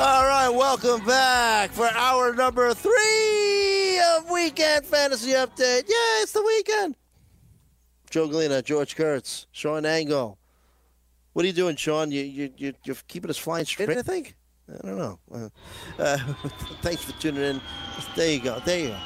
[0.00, 5.88] All right, welcome back for hour number three of Weekend Fantasy Update.
[5.88, 6.94] Yeah, it's the weekend.
[8.08, 10.38] Joe Galena, George Kurtz, Sean Angle.
[11.32, 12.12] What are you doing, Sean?
[12.12, 14.36] You, you, you, you're keeping us flying straight, I think?
[14.72, 15.18] I don't know.
[15.34, 15.48] Uh,
[15.98, 16.18] uh,
[16.80, 17.60] thanks for tuning in.
[18.14, 18.60] There you go.
[18.64, 18.98] There you go.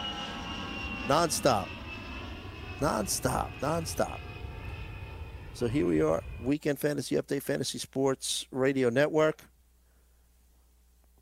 [1.09, 1.69] Non-stop.
[2.83, 3.51] Non-stop.
[3.62, 4.21] Non-stop.
[5.55, 9.43] So here we are, Weekend Fantasy Update, Fantasy Sports Radio Network.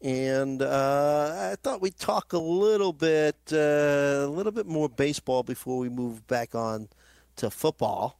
[0.03, 5.43] And uh, I thought we'd talk a little bit, uh, a little bit more baseball
[5.43, 6.89] before we move back on
[7.37, 8.19] to football.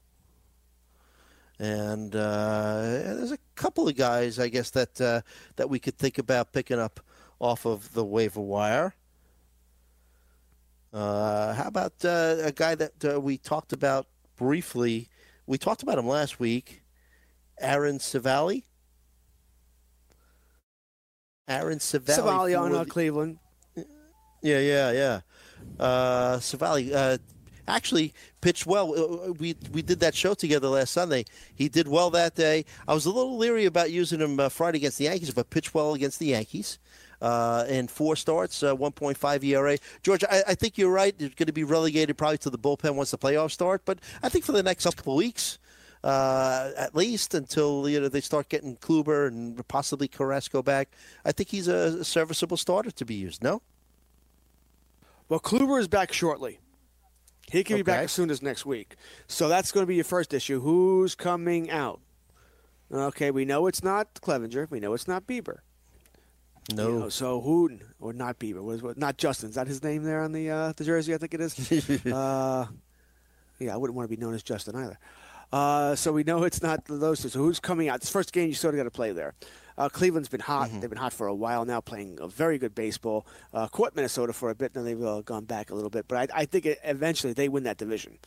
[1.59, 5.21] And uh, there's a couple of guys, I guess, that uh,
[5.57, 7.01] that we could think about picking up
[7.39, 8.95] off of the waiver wire.
[10.93, 15.09] Uh, how about uh, a guy that we talked about briefly?
[15.47, 16.83] We talked about him last week,
[17.59, 18.65] Aaron Civale.
[21.51, 22.17] Aaron Civale.
[22.17, 23.39] Civale on uh, the- Cleveland.
[24.43, 25.21] yeah, yeah, yeah.
[25.79, 27.19] Uh, Civale uh,
[27.69, 28.95] actually pitched well.
[28.99, 31.25] Uh, We we did that show together last Sunday.
[31.55, 32.65] He did well that day.
[32.89, 35.75] I was a little leery about using him uh, Friday against the Yankees, but pitched
[35.75, 36.79] well against the Yankees.
[37.21, 39.77] Uh, in four starts, uh, 1.5 ERA.
[40.03, 41.13] George, I, I think you're right.
[41.19, 43.83] They're going to be relegated probably to the bullpen once the playoffs start.
[43.85, 45.59] But I think for the next couple of weeks,
[46.03, 50.89] uh, at least until you know they start getting Kluber and possibly Carrasco back,
[51.25, 53.43] I think he's a serviceable starter to be used.
[53.43, 53.63] No.
[55.29, 56.61] Well, Kluber is back shortly.
[57.51, 58.97] He can be back as soon as next week.
[59.27, 60.61] So that's going to be your first issue.
[60.61, 62.01] Who's coming out?
[62.93, 64.71] Okay, we know it's not Clevinger.
[64.71, 65.59] We know it's not Bieber.
[66.75, 66.89] No.
[66.89, 68.63] You know, so who or not Bieber?
[68.63, 68.97] Was what?
[68.97, 69.51] Not Justin?
[69.51, 71.15] Is that his name there on the uh, the jersey?
[71.15, 72.07] I think it is.
[72.07, 72.67] uh,
[73.59, 74.99] yeah, I wouldn't want to be known as Justin either.
[75.53, 77.29] Uh, so we know it's not those two.
[77.29, 78.01] So who's coming out?
[78.01, 79.35] This first game you sort of got to play there.
[79.77, 80.69] Uh, Cleveland's been hot.
[80.69, 80.81] Mm-hmm.
[80.81, 83.27] They've been hot for a while now, playing a very good baseball.
[83.55, 86.07] Uh, caught Minnesota for a bit, and then they've uh, gone back a little bit.
[86.07, 88.19] But I, I think it, eventually they win that division.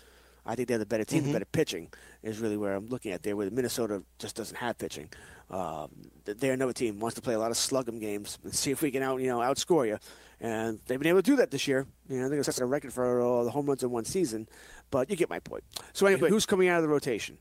[0.46, 1.20] I think they're the better team.
[1.20, 1.28] Mm-hmm.
[1.28, 1.90] The better pitching
[2.22, 3.36] is really where I'm looking at there.
[3.36, 5.10] Where Minnesota just doesn't have pitching.
[5.50, 5.90] Um,
[6.26, 8.92] they're another team wants to play a lot of slug'em games and see if we
[8.92, 9.98] can out you know outscore you.
[10.42, 11.86] And they've been able to do that this year.
[12.10, 14.04] You know, I think it's set a record for all the home runs in one
[14.04, 14.50] season.
[14.92, 15.64] But you get my point.
[15.94, 17.38] So anyway, who's coming out of the rotation?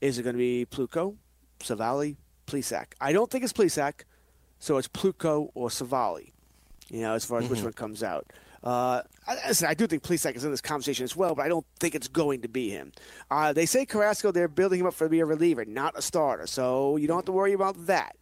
[0.00, 1.16] Is it going to be Plutko,
[1.60, 2.88] Civale, Plesac?
[3.00, 4.02] I don't think it's Plesac,
[4.58, 6.32] so it's Plutko or Civale.
[6.90, 8.30] You know, as far as which one comes out.
[8.66, 11.48] Uh, I, listen, I do think Plesac is in this conversation as well, but I
[11.48, 12.90] don't think it's going to be him.
[13.30, 16.02] Uh, they say Carrasco, they're building him up for to be a reliever, not a
[16.02, 18.16] starter, so you don't have to worry about that.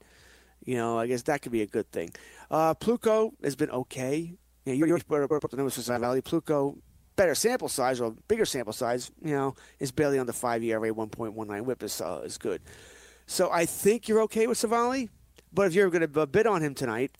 [0.66, 2.10] You know, I guess that could be a good thing.
[2.50, 4.36] Uh, Plutko has been okay.
[4.66, 5.08] You know, you- you're up
[5.50, 6.20] the numbers for Civale.
[6.20, 6.76] Plutko,
[7.16, 10.92] better sample size or bigger sample size, you know, is barely on the five ERA,
[10.92, 12.60] 1.19 whip is, uh, is good.
[13.26, 15.08] So I think you're okay with Civale,
[15.54, 17.16] but if you're going to bid on him tonight,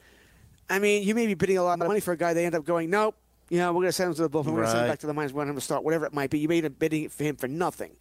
[0.69, 2.34] I mean, you may be bidding a lot of money for a guy.
[2.34, 3.16] They end up going, nope.
[3.50, 4.47] You know, we're going to send him to the bullpen.
[4.47, 5.33] We're going to send him back to the minors.
[5.33, 6.39] We want him to start, whatever it might be.
[6.39, 7.97] You may end up bidding for him for nothing.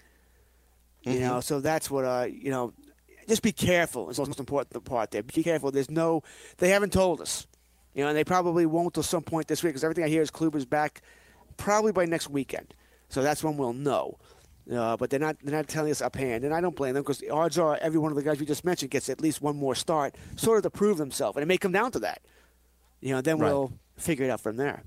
[1.01, 2.71] You know, so that's what uh, you know.
[3.27, 4.09] Just be careful.
[4.09, 5.21] Is the most important part there.
[5.21, 5.69] Be careful.
[5.69, 6.23] There's no.
[6.57, 7.45] They haven't told us.
[7.93, 10.21] You know, and they probably won't till some point this week because everything I hear
[10.21, 11.01] is Kluber's back,
[11.57, 12.73] probably by next weekend.
[13.09, 14.17] So that's when we'll know.
[14.71, 17.19] Uh, but they're not they're not telling us uphand, and I don't blame them because
[17.19, 19.57] the odds are every one of the guys we just mentioned gets at least one
[19.57, 22.21] more start, sort of to prove themselves, and it may come down to that.
[23.03, 23.51] You know, then Right.
[23.51, 24.83] we'll figure it out from there.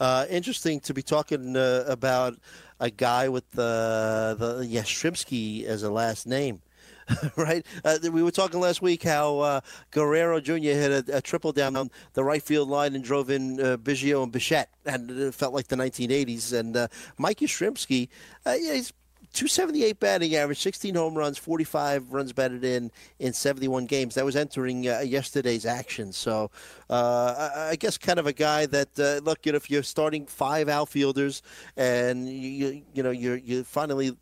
[0.00, 2.34] Uh, interesting to be talking uh, about
[2.78, 6.62] a guy with uh, the Yastrzemski as a last name.
[7.36, 7.66] right?
[7.84, 9.60] Uh, we were talking last week how uh,
[9.90, 10.54] Guerrero Jr.
[10.54, 14.30] hit a, a, triple down the right field line and drove in uh, Biggio and
[14.30, 16.52] Bichette, and it felt like the 1980s.
[16.52, 18.08] And uh, Mike Yastrzemski,
[18.46, 18.92] uh, yeah, he's
[19.32, 24.14] 278 batting average, 16 home runs, 45 runs batted in in 71 games.
[24.14, 26.12] That was entering uh, yesterday's action.
[26.12, 26.50] So
[26.88, 29.82] uh, I, I, guess kind of a guy that uh, look, you know, if you're
[29.82, 31.42] starting five outfielders
[31.76, 34.16] and you you know you're you finally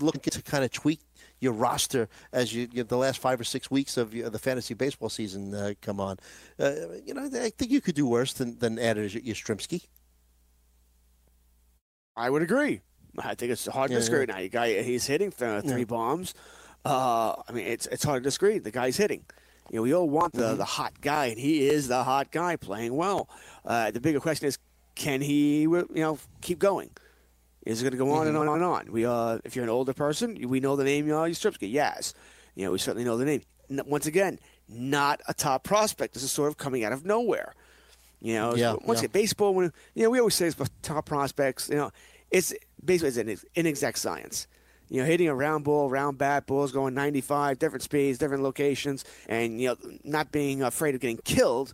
[0.00, 1.00] looking to kind of tweak
[1.40, 4.74] your roster as you, you know, the last five or six weeks of the fantasy
[4.74, 6.16] baseball season uh, come on.
[6.58, 6.72] Uh,
[7.04, 9.86] you know, I think you could do worse than than add Yastrzemski.
[12.16, 12.80] I would agree.
[13.18, 14.20] I think it's hard to disagree.
[14.20, 14.34] Yeah.
[14.34, 15.84] Now, you guy, he's hitting three yeah.
[15.84, 16.34] bombs.
[16.84, 18.58] Uh, I mean, it's it's hard to disagree.
[18.58, 19.24] The guy's hitting.
[19.70, 20.58] You know, we all want the, mm-hmm.
[20.58, 23.28] the hot guy, and he is the hot guy playing well.
[23.64, 24.58] Uh, the bigger question is,
[24.94, 26.90] can he, you know, keep going?
[27.64, 28.36] Is it going to go on mm-hmm.
[28.36, 28.92] and on and on?
[28.92, 31.72] We, uh, if you're an older person, we know the name uh, Yastrzemski.
[31.72, 32.12] Yes,
[32.54, 33.42] you know, we certainly know the name.
[33.70, 34.38] Once again,
[34.68, 36.12] not a top prospect.
[36.12, 37.54] This is sort of coming out of nowhere.
[38.20, 39.08] You know, yeah, once yeah.
[39.08, 41.68] baseball, when you know, we always say it's about top prospects.
[41.70, 41.90] You know,
[42.34, 42.52] it's
[42.84, 44.48] basically it's an inexact science.
[44.88, 49.04] You know, hitting a round ball, round bat, balls going 95, different speeds, different locations,
[49.28, 51.72] and you know, not being afraid of getting killed.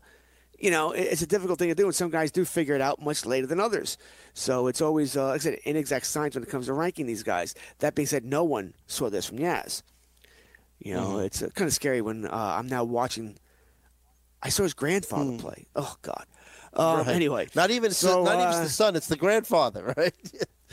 [0.59, 3.01] You know, it's a difficult thing to do, and some guys do figure it out
[3.01, 3.97] much later than others.
[4.35, 7.23] So it's always, uh, like I said, inexact science when it comes to ranking these
[7.23, 7.55] guys.
[7.79, 9.83] That being said, no one saw this from Yaz.
[10.79, 11.25] You know, mm-hmm.
[11.25, 13.39] it's uh, kind of scary when uh, I'm now watching.
[14.43, 15.41] I saw his grandfather mm.
[15.41, 15.67] play.
[15.75, 16.27] Oh God.
[16.73, 17.09] Um, right.
[17.09, 20.15] Anyway, not even so, not even the uh, son; it's the grandfather, right?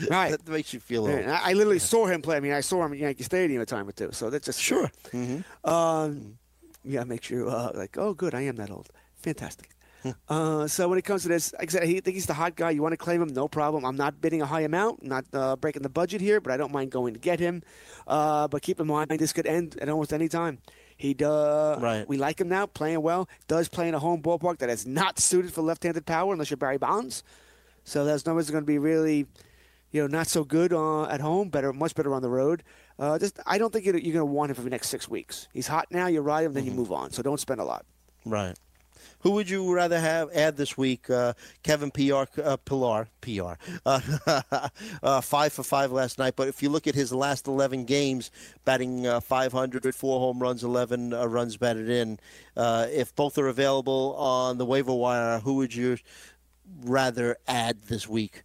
[0.08, 0.30] Right.
[0.30, 1.24] that makes you feel old.
[1.24, 2.36] I, I, literally saw him play.
[2.36, 4.10] I mean, I saw him at Yankee Stadium a time or two.
[4.12, 4.90] So that's just sure.
[5.12, 5.68] Mm-hmm.
[5.68, 6.38] Um,
[6.84, 8.32] yeah, makes you uh, like, oh, good.
[8.32, 8.90] I am that old.
[9.16, 9.70] Fantastic.
[10.28, 12.54] Uh, so when it comes to this, like I said, I think he's the hot
[12.54, 12.70] guy.
[12.70, 13.84] You want to claim him, no problem.
[13.84, 16.72] I'm not bidding a high amount, not uh, breaking the budget here, but I don't
[16.72, 17.62] mind going to get him.
[18.06, 20.58] Uh, but keep in mind, this could end at almost any time.
[20.98, 21.80] He does.
[21.80, 22.06] Right.
[22.06, 23.28] We like him now, playing well.
[23.46, 26.58] Does play in a home ballpark that is not suited for left-handed power unless you're
[26.58, 27.22] Barry Bonds.
[27.84, 29.26] So those numbers are going to be really
[29.90, 32.62] you know, not so good uh, at home, better, much better on the road.
[32.98, 35.08] Uh, just, I don't think you're, you're going to want him for the next six
[35.08, 35.48] weeks.
[35.52, 36.08] He's hot now.
[36.08, 36.72] You ride him, then mm-hmm.
[36.72, 37.10] you move on.
[37.10, 37.86] So don't spend a lot.
[38.24, 38.56] Right.
[39.20, 41.10] Who would you rather have add this week?
[41.10, 41.32] Uh,
[41.62, 43.54] Kevin PR, uh, Pillar, PR,
[43.84, 44.00] uh,
[45.02, 46.34] uh, five for five last night.
[46.36, 48.30] But if you look at his last 11 games,
[48.64, 52.18] batting uh, 500, four home runs, 11 uh, runs batted in.
[52.56, 55.98] If both are available on the waiver wire, who would you
[56.82, 58.44] rather add this week?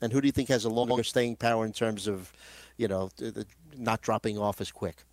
[0.00, 2.32] And who do you think has a longer staying power in terms of,
[2.76, 3.10] you know,
[3.76, 5.04] not dropping off as quick?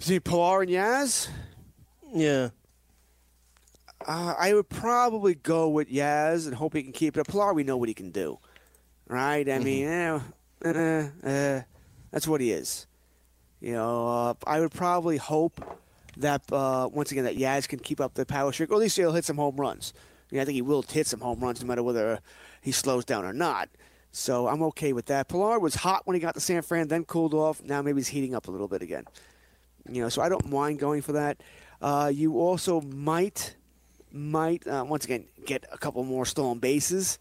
[0.00, 1.28] See Pillar and Yaz?
[2.16, 2.48] Yeah.
[4.06, 7.26] Uh, I would probably go with Yaz and hope he can keep it.
[7.26, 8.38] Pillar, we know what he can do,
[9.08, 9.46] right?
[9.46, 9.64] I mm-hmm.
[9.64, 10.20] mean, eh,
[10.64, 11.62] eh, eh,
[12.10, 12.86] that's what he is.
[13.60, 15.60] You know, uh, I would probably hope
[16.16, 18.96] that uh, once again that Yaz can keep up the power streak, or at least
[18.96, 19.92] he'll hit some home runs.
[20.32, 22.20] I think he will hit some home runs no matter whether
[22.60, 23.68] he slows down or not.
[24.12, 25.28] So I'm okay with that.
[25.28, 27.62] Pillar was hot when he got to San Fran, then cooled off.
[27.62, 29.04] Now maybe he's heating up a little bit again.
[29.88, 31.40] You know, so I don't mind going for that.
[31.80, 33.56] Uh, you also might,
[34.12, 37.18] might uh, once again get a couple more stolen bases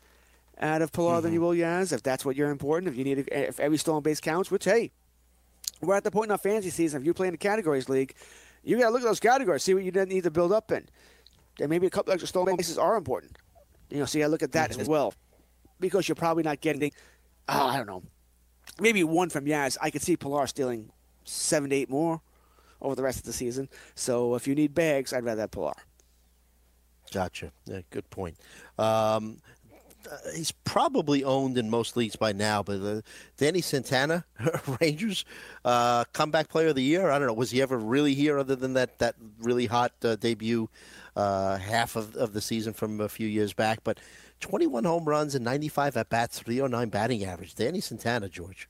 [0.59, 1.23] out of Pillar mm-hmm.
[1.23, 2.91] than you will Yaz, if that's what you're important.
[2.91, 4.91] If you need, a, if every stolen base counts, which hey,
[5.81, 7.01] we're at the point in our fantasy season.
[7.01, 8.13] If you're playing the categories league,
[8.63, 10.87] you got to look at those categories, see what you need to build up in
[11.59, 13.37] and maybe a couple extra stolen bases are important.
[13.89, 15.13] You know, so you got to look at that as well,
[15.79, 16.91] because you're probably not getting.
[17.47, 18.03] Oh, I don't know,
[18.79, 19.77] maybe one from Yaz.
[19.81, 20.91] I could see Pillar stealing
[21.23, 22.21] seven to eight more
[22.81, 23.69] over the rest of the season.
[23.95, 25.73] So if you need bags, I'd rather have Pillar.
[27.13, 27.51] Gotcha.
[27.65, 28.37] Yeah, good point.
[28.77, 29.37] Um,
[30.35, 33.01] he's probably owned in most leagues by now, but uh,
[33.37, 34.25] Danny Santana,
[34.81, 35.25] Rangers,
[35.63, 37.09] uh, comeback player of the year.
[37.09, 37.33] I don't know.
[37.33, 40.69] Was he ever really here other than that that really hot uh, debut
[41.15, 43.79] uh, half of, of the season from a few years back.
[43.83, 43.99] But
[44.41, 47.55] 21 home runs and 95 at bats, 309 batting average.
[47.55, 48.67] Danny Santana, George.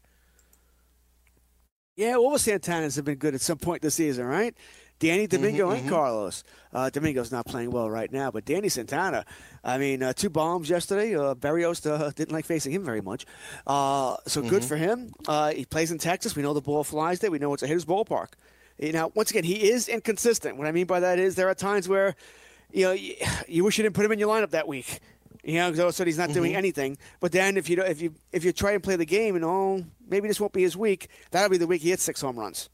[1.95, 4.53] Yeah, all the Santanas have been good at some point this season, right?
[4.99, 5.89] Danny Domingo mm-hmm, and mm-hmm.
[5.89, 6.43] Carlos.
[6.73, 9.25] Uh, Domingo's not playing well right now, but Danny Santana,
[9.63, 11.15] I mean, uh, two bombs yesterday.
[11.15, 13.25] Uh, Berrios uh, didn't like facing him very much.
[13.65, 14.49] Uh, so mm-hmm.
[14.49, 15.11] good for him.
[15.27, 16.35] Uh, he plays in Texas.
[16.35, 17.31] We know the ball flies there.
[17.31, 18.33] We know it's a hitter's ballpark.
[18.77, 20.57] You know, once again, he is inconsistent.
[20.57, 22.15] What I mean by that is there are times where,
[22.71, 23.15] you know, you,
[23.47, 24.99] you wish you didn't put him in your lineup that week.
[25.45, 26.33] You know, so, so he's not mm-hmm.
[26.33, 26.97] doing anything.
[27.19, 29.85] But then if you if you if you try and play the game and oh
[30.09, 32.69] maybe this won't be his week, that'll be the week he hits six home runs.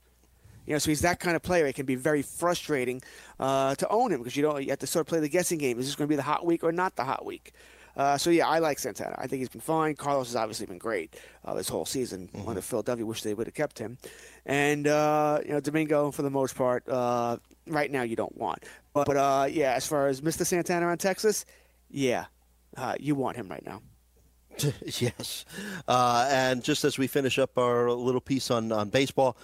[0.65, 1.65] You know, so he's that kind of player.
[1.65, 3.01] It can be very frustrating
[3.39, 5.57] uh, to own him because you don't you have to sort of play the guessing
[5.57, 5.79] game.
[5.79, 7.53] Is this going to be the hot week or not the hot week?
[7.97, 9.15] Uh, so yeah, I like Santana.
[9.17, 9.95] I think he's been fine.
[9.95, 11.13] Carlos has obviously been great
[11.43, 12.29] uh, this whole season.
[12.33, 12.47] Mm-hmm.
[12.47, 13.97] Under Philadelphia, wish they would have kept him.
[14.45, 17.37] And uh, you know, Domingo for the most part, uh,
[17.67, 18.63] right now you don't want.
[18.93, 20.45] But, but uh, yeah, as far as Mr.
[20.45, 21.45] Santana on Texas,
[21.89, 22.25] yeah,
[22.77, 23.81] uh, you want him right now.
[24.85, 25.45] yes.
[25.87, 29.37] Uh, and just as we finish up our little piece on, on baseball,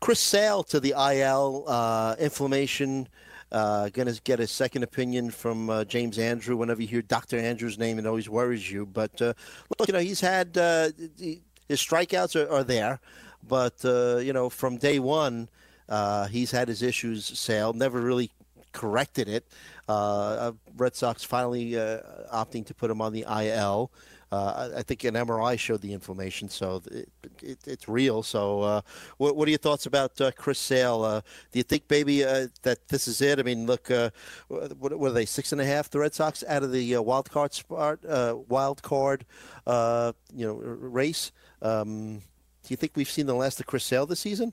[0.00, 3.08] Chris Sale to the IL, uh, inflammation.
[3.52, 6.56] Uh, going to get a second opinion from uh, James Andrew.
[6.56, 7.38] Whenever you hear Dr.
[7.38, 8.84] Andrew's name, it always worries you.
[8.86, 9.34] But uh,
[9.78, 12.98] look, you know, he's had uh, his strikeouts are, are there,
[13.46, 15.48] but uh, you know, from day one,
[15.88, 17.24] uh, he's had his issues.
[17.24, 18.32] Sale never really
[18.76, 19.48] corrected it.
[19.88, 22.00] Uh, Red Sox finally uh,
[22.32, 23.90] opting to put him on the IL.
[24.30, 27.08] Uh, I think an MRI showed the inflammation, so it,
[27.42, 28.22] it, it's real.
[28.22, 28.80] So, uh,
[29.16, 31.02] what, what, are your thoughts about uh, Chris Sale?
[31.02, 31.20] Uh,
[31.52, 33.38] do you think maybe uh, that this is it?
[33.38, 34.10] I mean, look, uh,
[34.48, 35.88] what, what, are they six and a half?
[35.88, 38.00] The Red Sox out of the wild card spot,
[38.48, 39.24] wild card,
[39.64, 41.30] you know, race.
[41.62, 44.52] Um, do you think we've seen the last of Chris Sale this season?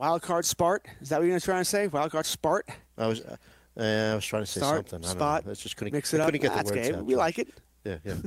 [0.00, 0.86] Wild card spart?
[1.02, 1.86] Is that what you're trying to say?
[1.86, 2.62] Wild card spart?
[2.96, 3.20] I was.
[3.76, 5.06] I was trying to say Start, something.
[5.06, 5.52] I spot, know.
[5.52, 6.28] just couldn't, mix it up.
[6.28, 6.98] couldn't get That's the words game.
[7.00, 7.04] out.
[7.04, 7.48] We like it.
[7.84, 8.14] Yeah, yeah.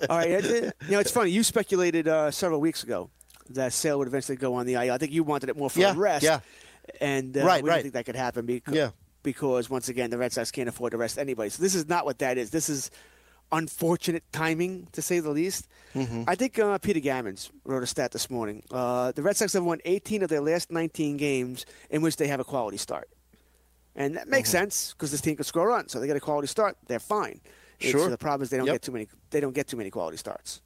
[0.08, 0.30] All right.
[0.30, 1.32] It, you know, it's funny.
[1.32, 3.10] You speculated uh, several weeks ago
[3.50, 4.92] that Sale would eventually go on the IL.
[4.92, 6.22] I think you wanted it more for yeah, rest.
[6.22, 6.38] Yeah.
[7.00, 7.76] And uh, right, we right.
[7.78, 8.90] didn't think that could happen because, yeah.
[9.24, 11.50] because, once again, the Red Sox can't afford to rest anybody.
[11.50, 12.50] So this is not what that is.
[12.50, 12.92] This is
[13.52, 15.68] unfortunate timing, to say the least.
[15.94, 16.24] Mm-hmm.
[16.26, 18.62] I think uh, Peter Gammons wrote a stat this morning.
[18.70, 22.28] Uh, the Red Sox have won 18 of their last 19 games in which they
[22.28, 23.08] have a quality start.
[23.96, 24.58] And that makes Mm-hmm.
[24.58, 26.76] sense because this team can score runs, so they get a quality start.
[26.86, 27.40] They're fine.
[27.80, 28.10] It's- Sure.
[28.10, 28.74] the problem is they don't Yep.
[28.74, 29.08] get too many.
[29.30, 30.60] They don't get too many quality starts.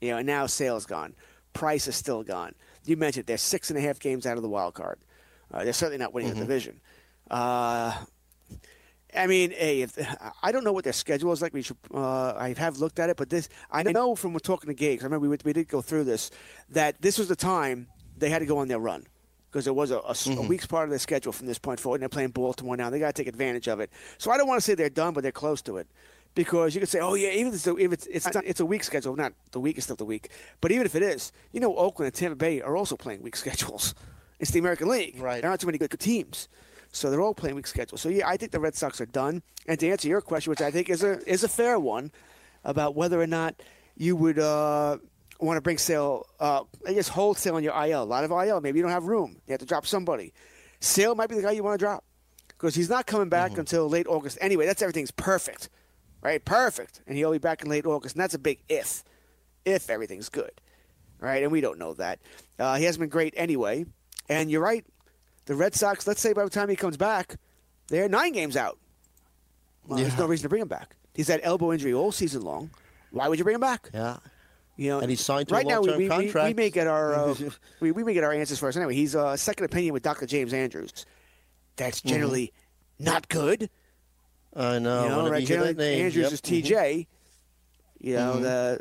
[0.00, 1.14] You know, and now Sale's gone.
[1.52, 2.54] Price is still gone.
[2.86, 4.98] You mentioned they're six and a half games out of the wild card.
[5.52, 6.40] Uh, they're certainly not winning Mm-hmm.
[6.40, 6.80] the division.
[9.16, 9.98] I mean, hey, if,
[10.42, 11.52] I don't know what their schedule is like.
[11.52, 11.76] We should.
[11.92, 15.00] Uh, I have looked at it, but this I know from talking to Gabe.
[15.00, 16.30] I remember we, we did go through this.
[16.70, 19.06] That this was the time they had to go on their run
[19.50, 21.96] because it was a, a, a week's part of their schedule from this point forward.
[21.96, 22.90] And they're playing Baltimore now.
[22.90, 23.90] They got to take advantage of it.
[24.18, 25.88] So I don't want to say they're done, but they're close to it.
[26.36, 28.66] Because you could say, oh yeah, even if it's, if it's it's not, it's a
[28.66, 30.30] week schedule, not the weakest of the week.
[30.60, 33.34] But even if it is, you know, Oakland and Tampa Bay are also playing week
[33.44, 33.94] schedules.
[34.38, 35.20] It's the American League.
[35.20, 35.42] Right.
[35.42, 36.48] There aren't too many good, good teams.
[36.92, 38.00] So they're all playing week schedules.
[38.00, 39.42] So yeah, I think the Red Sox are done.
[39.66, 42.10] And to answer your question, which I think is a is a fair one,
[42.64, 43.54] about whether or not
[43.96, 44.98] you would uh,
[45.38, 48.02] want to bring Sale, uh, I guess hold Sale on your IL.
[48.02, 49.36] A lot of IL, maybe you don't have room.
[49.46, 50.32] You have to drop somebody.
[50.80, 52.04] Sale might be the guy you want to drop
[52.48, 54.66] because he's not coming back until late August anyway.
[54.66, 55.68] That's everything's perfect,
[56.22, 56.44] right?
[56.44, 59.04] Perfect, and he'll be back in late August, and that's a big if,
[59.64, 60.52] if everything's good,
[61.18, 61.42] right?
[61.42, 62.18] And we don't know that.
[62.58, 63.84] Uh, he hasn't been great anyway,
[64.28, 64.84] and you're right.
[65.50, 67.34] The Red Sox, let's say by the time he comes back,
[67.88, 68.78] they're nine games out.
[69.84, 70.94] Well, There's no reason to bring him back.
[71.12, 72.70] He's had elbow injury all season long.
[73.10, 73.90] Why would you bring him back?
[73.92, 74.18] Yeah.
[74.76, 75.80] You know, And he's signed to a right now.
[75.80, 76.56] We, long-term we, we, we contract.
[76.56, 77.34] may get our uh,
[77.80, 78.76] we, we may get our answers first.
[78.76, 80.24] Anyway, he's uh, second opinion with Dr.
[80.26, 81.04] James Andrews.
[81.74, 82.08] That's Mm-hmm.
[82.08, 82.52] generally
[83.00, 83.70] not good.
[84.54, 85.02] I know.
[85.02, 85.44] you know, right?
[85.44, 86.40] Generally, Andrews yep, is.
[86.40, 87.06] TJ.
[87.98, 88.42] You know Mm-hmm.
[88.44, 88.80] the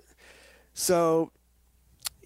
[0.75, 1.31] so.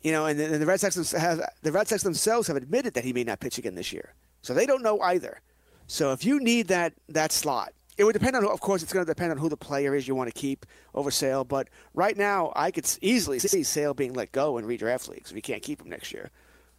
[0.01, 3.05] You know, and and the Red Sox have the Red Sox themselves have admitted that
[3.05, 5.41] he may not pitch again this year, so they don't know either.
[5.87, 8.45] So if you need that that slot, it would depend on.
[8.45, 10.65] Of course, it's going to depend on who the player is you want to keep
[10.93, 11.45] over Sale.
[11.45, 15.35] But right now, I could easily see Sale being let go in redraft leagues if
[15.35, 16.29] you can't keep him next year.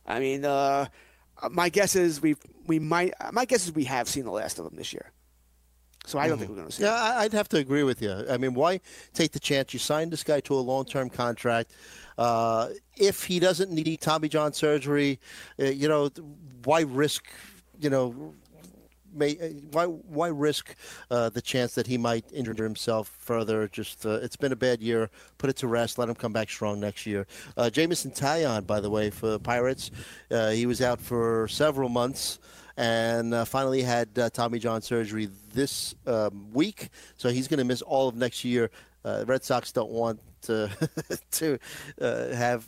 [0.06, 0.86] I mean, uh,
[1.50, 3.12] my guess is we we might.
[3.32, 5.10] My guess is we have seen the last of him this year.
[6.06, 6.82] So I don't think we're going to see.
[6.82, 8.26] Yeah, I'd have to agree with you.
[8.28, 8.80] I mean, why
[9.14, 9.72] take the chance?
[9.72, 11.72] You signed this guy to a long-term contract.
[12.18, 12.68] Uh,
[12.98, 15.18] if he doesn't need Tommy John surgery,
[15.58, 16.10] uh, you know,
[16.64, 17.24] why risk?
[17.80, 18.34] You know,
[19.14, 20.74] may, uh, why why risk
[21.10, 23.68] uh, the chance that he might injure himself further?
[23.68, 25.10] Just uh, it's been a bad year.
[25.38, 25.98] Put it to rest.
[25.98, 27.26] Let him come back strong next year.
[27.56, 29.90] Uh, Jameson Taillon, by the way, for Pirates,
[30.30, 32.38] uh, he was out for several months.
[32.76, 37.64] And uh, finally had uh, Tommy John surgery this um, week, so he's going to
[37.64, 38.68] miss all of next year.
[39.04, 40.68] Uh, Red Sox don't want to
[41.32, 41.58] to
[42.00, 42.66] uh, have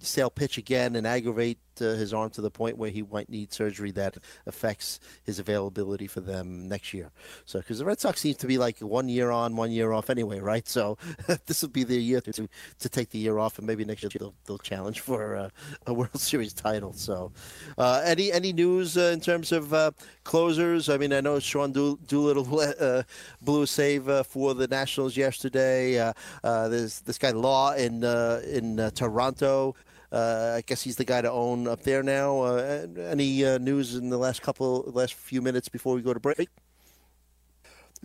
[0.00, 3.90] Sale pitch again and aggravate his arm to the point where he might need surgery
[3.92, 4.16] that
[4.46, 7.10] affects his availability for them next year.
[7.44, 10.10] So, because the Red Sox seems to be like one year on, one year off
[10.10, 10.66] anyway, right?
[10.66, 10.98] So,
[11.46, 14.10] this will be the year to to take the year off, and maybe next year
[14.18, 15.48] they'll, they'll challenge for uh,
[15.86, 16.92] a World Series title.
[16.92, 17.32] So,
[17.78, 19.90] uh, any any news uh, in terms of uh,
[20.24, 20.88] closers?
[20.88, 23.02] I mean, I know Sean Do- Doolittle uh,
[23.40, 26.12] blew a save uh, for the Nationals yesterday.
[26.42, 29.74] There's this guy Law in in Toronto.
[30.14, 32.42] Uh, I guess he's the guy to own up there now.
[32.42, 36.20] Uh, any uh, news in the last couple, last few minutes before we go to
[36.20, 36.48] break?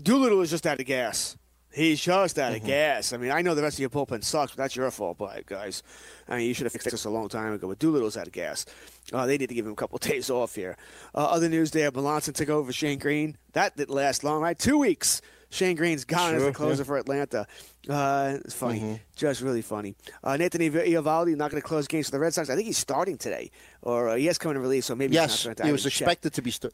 [0.02, 1.38] Doolittle is just out of gas.
[1.72, 2.62] He's just out Mm-hmm.
[2.64, 3.14] of gas.
[3.14, 5.46] I mean, I know the rest of your bullpen sucks, but that's your fault, but
[5.46, 5.84] guys.
[6.28, 7.68] I mean, you should have fixed this a long time ago.
[7.68, 8.66] But Doolittle's out of gas.
[9.14, 10.78] Uh, they need to give him a couple days off here.
[11.14, 13.38] Uh, other news there: Melancon took over Shane Greene.
[13.54, 14.58] That didn't last long, right?
[14.58, 15.22] Two weeks.
[15.50, 16.76] Shane Greene's gone as the closer yeah.
[16.76, 16.84] Mm-hmm.
[16.84, 17.48] for Atlanta.
[17.90, 19.96] Uh, it's funny, just really funny.
[20.24, 22.50] Uh, Nathan Eovaldi not going to close games for the Red Sox.
[22.50, 23.50] I think he's starting today,
[23.82, 25.66] or uh, he has coming to relief, so maybe Yes, he's not starting.
[25.66, 26.52] he was expected to be.
[26.52, 26.74] St-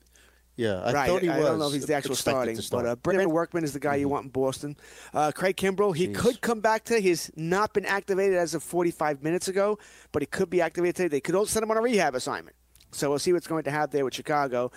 [0.58, 1.10] yeah, I right.
[1.10, 1.48] thought he I was.
[1.48, 2.84] don't know if he's the actual starting, start.
[2.84, 2.88] Mm-hmm.
[2.88, 4.78] but uh, Brandon Workman is the guy you want in Boston.
[5.14, 7.02] Uh, Craig Kimbrel, he could come back today.
[7.02, 9.78] He's not been activated as of 45 minutes ago,
[10.14, 11.08] but he could be activated today.
[11.10, 12.56] They could also send him on a rehab assignment.
[12.92, 14.72] So we'll see what's going to happen there with Chicago,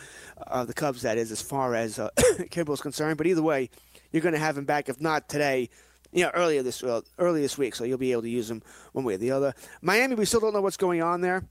[0.49, 2.09] uh, the Cubs, that is, as far as uh,
[2.51, 3.17] Kimbrel's concerned.
[3.17, 3.71] But either way,
[4.13, 5.69] you're going to have him back, if not today,
[6.13, 7.75] you know, earlier this uh, early this week.
[7.75, 8.63] So you'll be able to use him
[8.93, 9.55] one way or the other.
[9.83, 11.45] Miami, we still don't know what's going on there.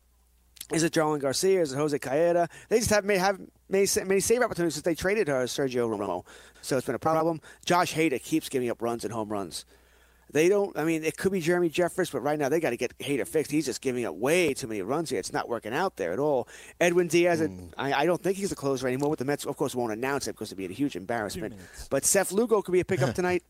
[0.73, 1.61] Is it Jarlin Garcia?
[1.61, 2.49] Is it Jose Caeta?
[2.67, 6.25] They just have may have made many save opportunities since they traded her, Sergio Romo.
[6.61, 7.39] So it's been a problem.
[7.65, 9.65] Josh Hader keeps giving up runs and home runs.
[10.31, 10.77] They don't.
[10.77, 13.25] I mean, it could be Jeremy Jeffress, but right now they got to get Hader
[13.27, 13.49] fixed.
[13.49, 15.19] He's just giving up way too many runs here.
[15.19, 16.49] It's not working out there at all.
[16.81, 17.41] Edwin Diaz,
[17.77, 19.09] I, I don't think he's a closer anymore.
[19.09, 21.53] With the Mets, of course, won't announce it because it'd be a huge embarrassment.
[21.89, 23.43] But Seth Lugo could be a pickup tonight.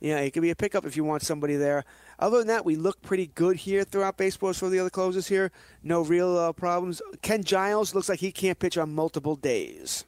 [0.00, 1.84] Yeah, it could be a pickup if you want somebody there.
[2.18, 5.50] Other than that, we look pretty good here throughout baseball for the other closers here.
[5.82, 7.00] No real uh, problems.
[7.22, 10.04] Ken Giles looks like he can't pitch on multiple days.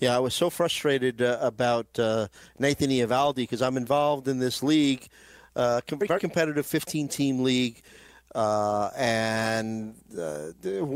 [0.00, 2.28] Yeah, I was so frustrated uh, about uh,
[2.58, 5.06] Nathan Eovaldi because I'm involved in this league,
[5.54, 7.82] uh, very competitive 15-team league,
[8.34, 10.52] uh, and uh,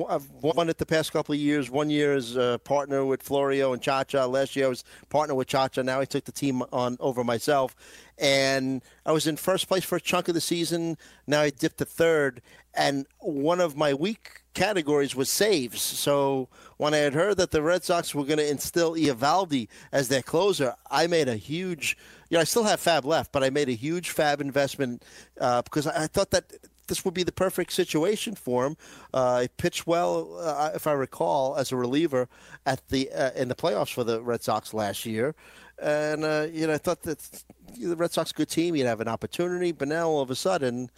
[0.09, 1.71] I've won it the past couple of years.
[1.71, 4.27] One year as a partner with Florio and Chacha.
[4.27, 5.83] Last year I was partner with Chacha.
[5.83, 7.77] Now I took the team on over myself,
[8.17, 10.97] and I was in first place for a chunk of the season.
[11.27, 12.41] Now I dipped to third,
[12.73, 15.83] and one of my weak categories was saves.
[15.83, 20.09] So when I had heard that the Red Sox were going to instill Eovaldi as
[20.09, 21.97] their closer, I made a huge.
[22.31, 25.05] You know, I still have FAAB left, but I made a huge FAAB investment
[25.41, 26.53] uh, because I, I thought that
[26.87, 28.77] this would be the perfect situation for him.
[29.13, 32.29] Uh, he pitched well, uh, if I recall, as a reliever
[32.67, 35.35] at the uh, in the playoffs for the Red Sox last year.
[35.83, 37.45] And uh, you know, I thought that
[37.79, 40.91] the Red Sox good team, you'd have an opportunity, but now all of a sudden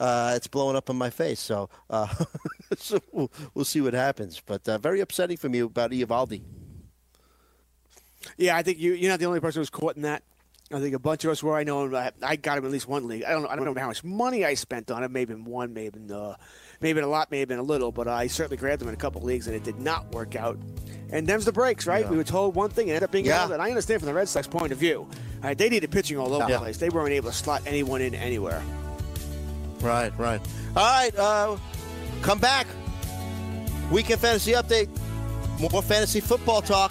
[0.00, 1.40] uh, it's blowing up in my face.
[1.40, 2.12] So, uh,
[2.76, 4.40] so we'll, we'll see what happens.
[4.44, 6.42] But uh, very upsetting for me about Eovaldi.
[8.36, 10.22] Yeah, I think you, you're not the only person who's caught in that.
[10.72, 11.54] I think a bunch of us were.
[11.56, 13.22] I know I, I got him at least one league.
[13.24, 13.48] I don't know.
[13.48, 15.10] I don't know how much money I spent on it.
[15.10, 16.36] Maybe in one, maybe in, uh,
[16.80, 17.92] maybe a lot, maybe in a little.
[17.92, 20.58] But I certainly grabbed him in a couple leagues, and it did not work out.
[21.10, 22.08] And them's the breaks, right?
[22.08, 23.40] We were told one thing, and ended up being Yeah.
[23.40, 23.54] another.
[23.54, 25.00] And I understand from the Red Sox point of view.
[25.00, 25.10] All
[25.42, 26.56] right, they needed pitching all over Yeah.
[26.56, 26.78] the place.
[26.78, 28.62] They weren't able to slot anyone in anywhere.
[29.84, 30.40] Right, right.
[30.74, 31.58] All right, uh,
[32.22, 32.66] come back.
[33.90, 34.88] Weekend fantasy update.
[35.60, 36.90] More fantasy football talk.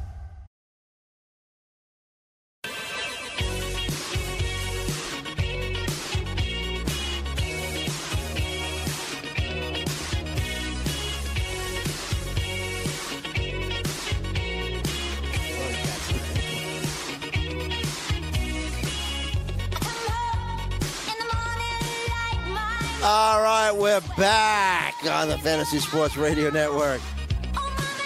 [23.71, 27.01] Right, we're back on the Fantasy Sports Radio Network.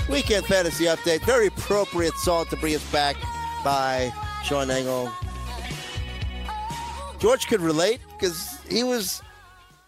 [0.10, 1.24] Weekend fantasy update.
[1.26, 3.16] Very appropriate song to bring us back
[3.64, 5.12] by Sean Engel.
[7.20, 9.22] George could relate because he was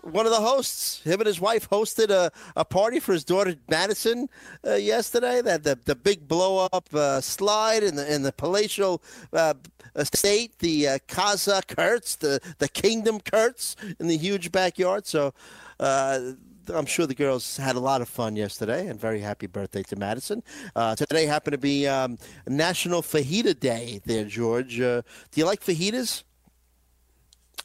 [0.02, 1.02] one of the hosts.
[1.04, 4.30] Him and his wife hosted a, a party for his daughter Madison
[4.66, 5.42] uh, yesterday.
[5.42, 9.02] That the the big blow up uh, slide in the in the palatial
[9.34, 9.54] uh,
[9.96, 15.06] estate, the uh, Casa Kurtz, the the Kingdom Kurtz in the huge backyard.
[15.06, 15.34] So.
[15.80, 16.32] Uh,
[16.70, 19.96] I'm sure the girls had a lot of fun yesterday, and very happy birthday to
[19.96, 20.44] Madison.
[20.76, 24.80] Uh, today happened to be um, National Fajita Day there, George.
[24.80, 26.24] Uh, do you like fajitas?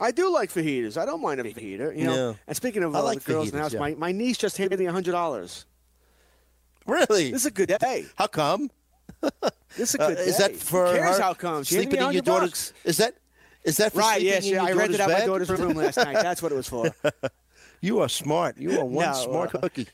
[0.01, 0.97] I do like fajitas.
[0.97, 1.97] I don't mind a fajita.
[1.97, 2.37] You know.
[2.47, 3.81] And speaking of uh, like the girls in the house, yeah.
[3.81, 5.67] my, my niece just handed me hundred dollars.
[6.87, 7.31] Really?
[7.31, 8.07] This is a good day.
[8.17, 8.71] How come?
[9.77, 10.49] This is a Uh, good is day.
[10.49, 11.67] that for Who cares her how it comes?
[11.69, 12.51] She sleeping in your daughter's?
[12.51, 12.73] bucks.
[12.85, 13.15] Is that
[13.65, 14.21] Is that for right?
[14.21, 14.63] Yes, yeah.
[14.63, 16.15] I rented out daughter's my daughter's room last night.
[16.15, 16.91] That's what it was for.
[17.83, 18.57] You are smart.
[18.59, 19.89] You are one No, smart uh, cookie.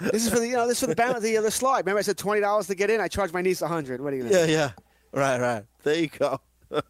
[0.00, 1.80] This is for the you know this is for the balance of the, the slide.
[1.80, 3.00] Remember I said twenty dollars to get in.
[3.00, 4.00] I charged my niece a hundred.
[4.00, 4.34] What are you gonna?
[4.34, 4.52] Yeah, do?
[4.52, 4.70] yeah.
[5.12, 5.64] Right, right.
[5.84, 6.40] There you go.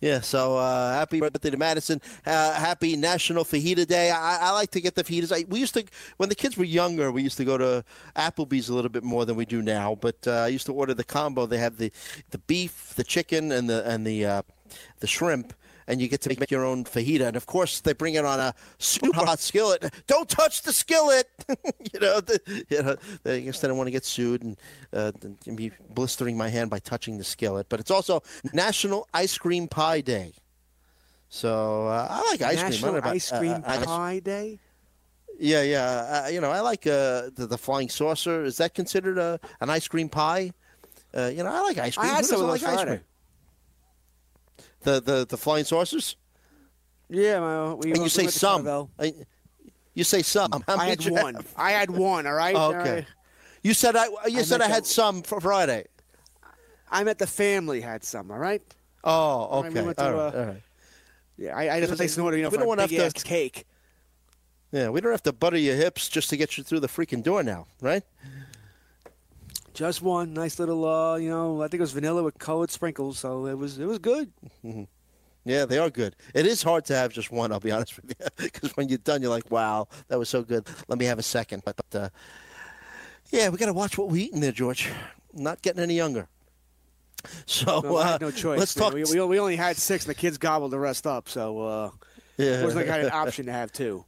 [0.00, 2.00] yeah, so uh, happy birthday to Madison.
[2.24, 4.10] Uh, happy National Fajita Day.
[4.10, 5.32] I, I like to get the fajitas.
[5.32, 5.84] I, we used to,
[6.16, 7.84] when the kids were younger, we used to go to
[8.16, 9.96] Applebee's a little bit more than we do now.
[10.00, 11.44] But uh, I used to order the combo.
[11.46, 11.92] They have the,
[12.30, 14.42] the beef, the chicken, and the and the uh,
[15.00, 15.52] the shrimp.
[15.86, 18.40] And you get to make your own fajita, and of course they bring it on
[18.40, 19.92] a super hot skillet.
[20.06, 22.20] Don't touch the skillet, you know.
[22.20, 24.56] The, you know, I guess they don't want to get sued and,
[24.92, 25.12] uh,
[25.46, 27.68] and be blistering my hand by touching the skillet.
[27.68, 30.32] But it's also National Ice Cream Pie Day.
[31.28, 32.70] So uh, I like ice cream.
[32.70, 34.58] National don't about, Ice Cream uh, uh, Pie Day.
[35.38, 36.24] Yeah, yeah.
[36.26, 38.44] Uh, you know, I like uh, the, the flying saucer.
[38.44, 40.52] Is that considered a, an ice cream pie?
[41.12, 42.14] Uh, you know, I like ice I cream.
[42.14, 43.00] had Who some of like ice cream?
[44.84, 46.16] The the the flying saucers.
[47.08, 48.66] Yeah, well, we And you say some.
[48.66, 49.06] Uh,
[49.94, 50.50] You say some.
[50.66, 51.34] How I had one.
[51.34, 51.54] have?
[51.56, 52.26] I had one.
[52.26, 52.54] All right.
[52.56, 52.94] Oh, okay.
[52.94, 53.06] right?
[53.62, 54.06] You said I.
[54.26, 55.84] You I said I had some for Friday.
[56.90, 58.30] I meant the family had some.
[58.30, 58.62] All right.
[59.04, 59.68] Oh, okay.
[59.80, 60.62] we went to, all right, uh, all right.
[61.36, 63.00] Yeah, I, I just placed an order, you know, We for don't a wanna big
[63.00, 63.66] have to- cake.
[64.72, 67.22] Yeah, we don't have to butter your hips just to get you through the freaking
[67.22, 68.02] door now, right?
[69.74, 73.18] Just one nice little, uh, you know, I think it was vanilla with colored sprinkles,
[73.18, 74.32] so it was it was good.
[75.44, 76.14] Yeah, they are good.
[76.32, 77.50] It is hard to have just one.
[77.52, 80.42] I'll be honest with you, because when you're done, you're like, "Wow, that was so
[80.42, 81.62] good." Let me have a second.
[81.64, 82.08] But uh,
[83.30, 84.88] yeah, we got to watch what we eat in there, George.
[85.32, 86.28] Not getting any younger.
[87.46, 88.58] So No, uh, no choice.
[88.60, 88.84] Let's man.
[88.84, 88.94] talk.
[88.94, 91.90] We, we, we only had six, and the kids gobbled the rest up, so uh,
[92.36, 92.60] yeah.
[92.60, 94.04] it wasn't like I had an option to have two.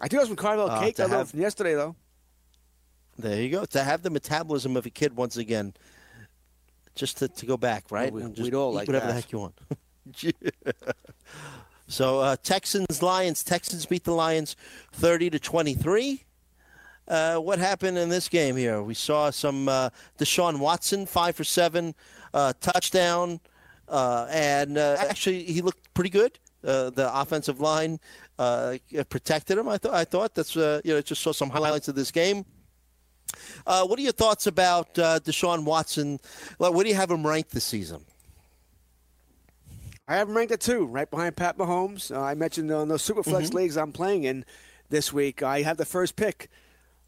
[0.00, 1.94] I do have some Carvel Uh, cake I love have- from yesterday, though.
[3.18, 3.64] There you go.
[3.66, 5.74] To have the metabolism of a kid once again,
[6.94, 8.12] just to, to go back, right?
[8.12, 9.54] we- we'd all like whatever the heck you want.
[11.88, 13.42] so uh, Texans Lions.
[13.42, 14.56] Texans beat the Lions
[14.92, 16.24] thirty to twenty three.
[17.06, 18.82] Uh, what happened in this game here?
[18.82, 21.94] We saw some uh, Deshaun Watson, five for seven,
[22.32, 23.40] uh, touchdown,
[23.88, 26.38] uh, and uh, actually he looked pretty good.
[26.64, 28.00] Uh, the offensive line
[28.38, 28.76] uh,
[29.10, 29.68] protected him.
[29.68, 29.92] I thought.
[29.94, 32.44] I thought that's uh, you know just saw some highlights of this game.
[33.66, 36.20] Uh, what are your thoughts about uh, Deshaun Watson?
[36.58, 38.04] Well, where do you have him ranked this season?
[40.06, 42.14] I have him ranked at two, right behind Pat Mahomes.
[42.14, 43.56] Uh, I mentioned on those Superflex Mm-hmm.
[43.56, 44.44] leagues I'm playing in
[44.90, 45.42] this week.
[45.42, 46.50] I have the first pick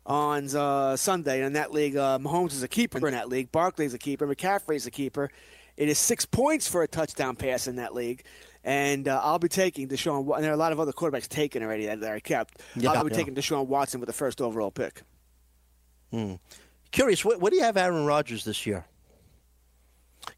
[0.06, 1.96] on uh, Sunday in that league.
[1.96, 3.52] Uh, Mahomes is a keeper in that league.
[3.52, 4.26] Barkley's a keeper.
[4.26, 5.30] McCaffrey's a keeper.
[5.76, 8.22] It is six points for a touchdown pass in that league.
[8.64, 10.34] And uh, I'll be taking Deshaun.
[10.34, 12.62] And there are a lot of other quarterbacks taken already that, that I kept.
[12.76, 13.16] Yeah, I'll be yeah.
[13.18, 15.02] taking Deshaun Watson with the first overall pick.
[16.92, 18.86] Curious, what, what do you have Aaron Rodgers this year?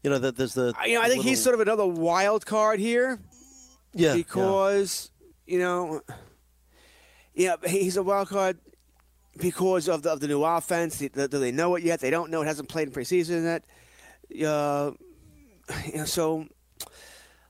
[0.03, 0.73] You know, that there's the.
[0.77, 3.19] I- You know, I think he's sort of another wild card here.
[3.93, 5.11] yeah, because
[5.47, 6.01] you know,
[7.33, 8.57] yeah, he's a wild card
[9.37, 10.99] because of the, of the new offense.
[10.99, 11.99] Do they know it yet?
[12.01, 12.41] They don't know.
[12.41, 14.45] It hasn't played in preseason yet.
[14.47, 14.91] Uh,
[15.91, 16.45] you know, so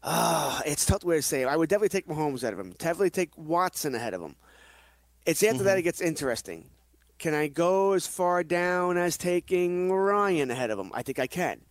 [0.03, 1.41] uh, it's tough way to say.
[1.41, 1.47] it.
[1.47, 2.71] I would definitely take Mahomes ahead of him.
[2.77, 4.35] Definitely take Watson ahead of him.
[5.25, 6.69] It's after that it gets interesting.
[7.19, 10.91] Can I go as far down as taking Ryan ahead of him?
[10.93, 11.61] I think I can.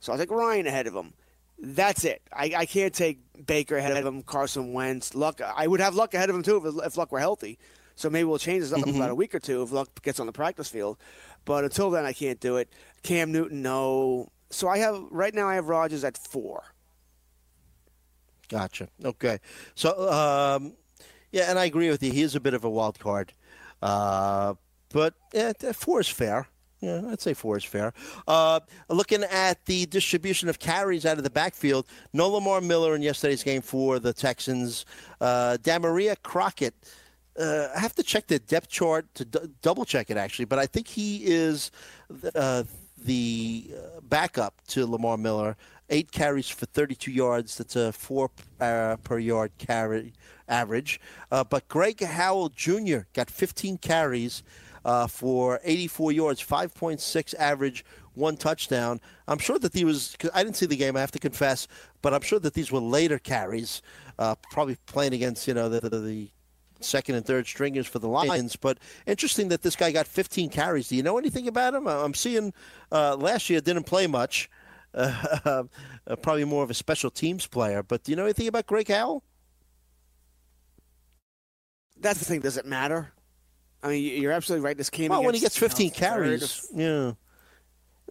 [0.00, 1.12] So I'll take Ryan ahead of him.
[1.58, 2.22] That's it.
[2.32, 5.14] I, I can't take Baker ahead of him, Carson Wentz.
[5.14, 5.40] Luck.
[5.40, 7.58] I would have Luck ahead of him too if, if Luck were healthy.
[7.96, 10.18] So maybe we'll change this up in about a week or two if Luck gets
[10.18, 10.98] on the practice field.
[11.44, 12.72] But until then, I can't do it.
[13.02, 14.30] Cam Newton, no.
[14.50, 15.48] So I have right now.
[15.48, 16.64] I have Rodgers at four.
[18.48, 18.88] Gotcha.
[19.04, 19.38] Okay.
[19.74, 20.74] So, um,
[21.30, 22.10] yeah, and I agree with you.
[22.10, 23.32] He is a bit of a wild card.
[23.80, 24.54] Uh,
[24.94, 26.46] but yeah, four is fair.
[26.80, 27.92] Yeah, I'd say four is fair.
[28.28, 33.02] Uh, looking at the distribution of carries out of the backfield, no Lamar Miller in
[33.02, 34.86] yesterday's game for the Texans.
[35.20, 36.74] Uh, Damarea Crockett.
[37.36, 40.60] Uh, I have to check the depth chart to d- double check it actually, but
[40.60, 41.72] I think he is
[42.36, 42.62] uh,
[43.04, 45.56] the uh, backup to Lamar Miller.
[45.90, 47.58] Eight carries for 32 yards.
[47.58, 48.30] That's a four
[48.60, 50.12] uh, per yard carry
[50.48, 51.00] average.
[51.32, 53.00] Uh, but Greg Howell Jr.
[53.12, 54.42] got 15 carries
[54.84, 59.00] uh, for 84 yards, 5.6 average, one touchdown.
[59.26, 60.16] I'm sure that he was.
[60.34, 60.96] I didn't see the game.
[60.96, 61.66] I have to confess,
[62.02, 63.82] but I'm sure that these were later carries.
[64.18, 66.28] Uh, probably playing against you know the, the, the
[66.80, 68.56] second and third stringers for the Lions.
[68.56, 70.88] But interesting that this guy got 15 carries.
[70.88, 71.86] Do you know anything about him?
[71.86, 72.52] I'm seeing
[72.92, 74.50] uh, last year didn't play much.
[76.06, 77.82] Uh, probably more of a special teams player.
[77.82, 79.22] But do you know anything about Greg Howell?
[81.98, 82.40] That's the thing.
[82.40, 83.13] Does it matter?
[83.84, 84.76] I mean, you're absolutely right.
[84.76, 85.10] This came.
[85.10, 87.12] Well, when he gets 15 you know, carries, of- yeah.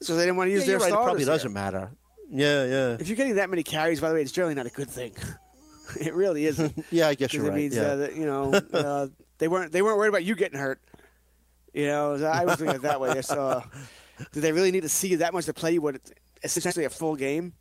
[0.02, 0.92] so they didn't want to use Yeah, their right.
[0.92, 1.92] It probably doesn't matter.
[2.30, 2.98] Yeah, yeah.
[3.00, 5.14] If you're getting that many carries, by the way, it's generally not a good thing.
[6.00, 6.86] it really isn't.
[6.92, 7.58] Yeah, I guess you're it right.
[7.58, 7.82] means yeah.
[7.84, 9.08] uh, that, you know uh,
[9.40, 10.80] they weren't they weren't worried about you getting hurt.
[11.74, 13.20] You know, I was thinking it that way.
[13.24, 13.62] So, uh,
[14.32, 15.96] do they really need to see you that much to play you what
[16.44, 17.54] it's essentially a full game?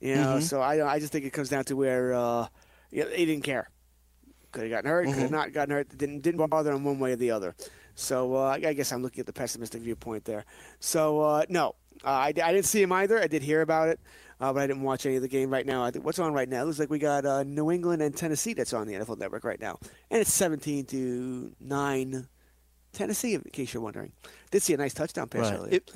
[0.00, 0.40] You know, Mm-hmm.
[0.42, 2.46] so I I just think it comes down to where uh,
[2.92, 3.70] they didn't care.
[4.52, 5.20] Could have gotten hurt, could Mm-hmm.
[5.22, 5.96] have not gotten hurt.
[5.96, 7.54] Didn't didn't bother them one way or the other.
[7.94, 10.44] So uh, I guess I'm looking at the pessimistic viewpoint there.
[10.80, 13.18] So uh, no, uh, I, I didn't see him either.
[13.20, 13.98] I did hear about it,
[14.40, 15.82] uh, but I didn't watch any of the game right now.
[15.84, 16.62] I think, what's on right now?
[16.62, 19.42] It looks like we got uh, New England and Tennessee that's on the NFL Network
[19.44, 19.78] right now,
[20.10, 22.28] and it's 17 to nine.
[22.92, 24.12] Tennessee, in case you're wondering,
[24.50, 25.54] did see a nice touchdown pass Right.
[25.58, 25.74] earlier.
[25.74, 25.90] It-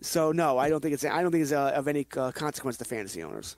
[0.00, 2.76] So no, I don't think it's I don't think it's uh, of any uh, consequence
[2.76, 3.56] to fantasy owners.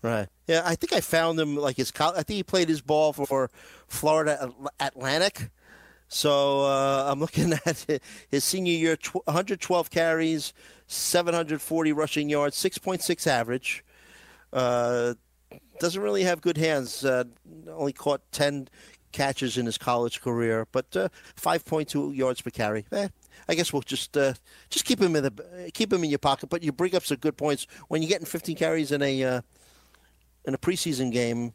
[0.00, 0.28] Right.
[0.46, 1.92] Yeah, I think I found him like his.
[1.98, 3.50] I think he played his ball for
[3.88, 5.50] Florida Atlantic.
[6.08, 7.86] So uh, I'm looking at
[8.28, 10.52] his senior year: 112 carries,
[10.86, 13.84] 740 rushing yards, 6.6 average.
[14.52, 15.14] Uh,
[15.80, 17.04] doesn't really have good hands.
[17.04, 17.24] Uh,
[17.68, 18.68] only caught 10
[19.12, 22.84] catches in his college career, but uh, 5.2 yards per carry.
[22.92, 23.08] Eh,
[23.48, 24.34] I guess we'll just uh,
[24.70, 26.48] just keep him in the keep him in your pocket.
[26.48, 29.40] But you bring up some good points when you're getting 15 carries in a uh,
[30.48, 31.52] in a preseason game.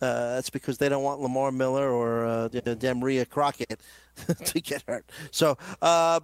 [0.00, 3.80] Uh, that's because they don't want Lamar Miller or uh, Damarea Crockett
[4.44, 5.08] to get hurt.
[5.30, 6.18] So, uh,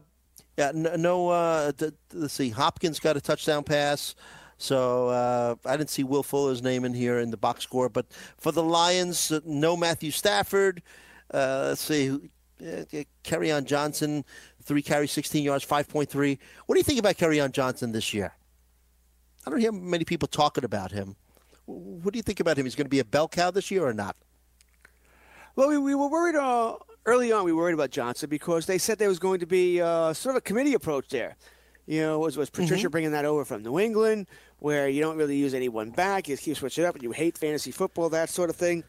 [0.57, 0.97] yeah, no.
[0.97, 1.71] no uh,
[2.13, 2.51] let's see.
[2.51, 4.17] Hopkins got a touchdown pass.
[4.57, 7.89] So uh, I didn't see Will Fuller's name in here in the box score.
[7.89, 8.07] But
[8.39, 10.83] for the Lions, uh, no Matthew Stafford.
[11.33, 12.19] Uh, let's see.
[12.61, 14.25] Uh, on Johnson,
[14.65, 16.39] three carries, 16 yards, 5.3.
[16.67, 18.33] What do you think about Kerryon Johnson this year?
[19.47, 21.15] I don't hear many people talking about him.
[21.69, 22.65] What do you think about him?
[22.65, 24.17] He's going to be a bell cow this year or not?
[25.55, 27.45] Well, we, we were worried uh, early on.
[27.45, 30.39] We worried about Johnson because they said there was going to be uh, sort of
[30.39, 31.37] a committee approach there.
[31.87, 32.91] You know, was was Patricia Mm-hmm.
[32.91, 34.29] bringing that over from New England,
[34.59, 37.13] where you don't really use any one back, you just keep switching up, and you
[37.13, 38.85] hate fantasy football, that sort of thing.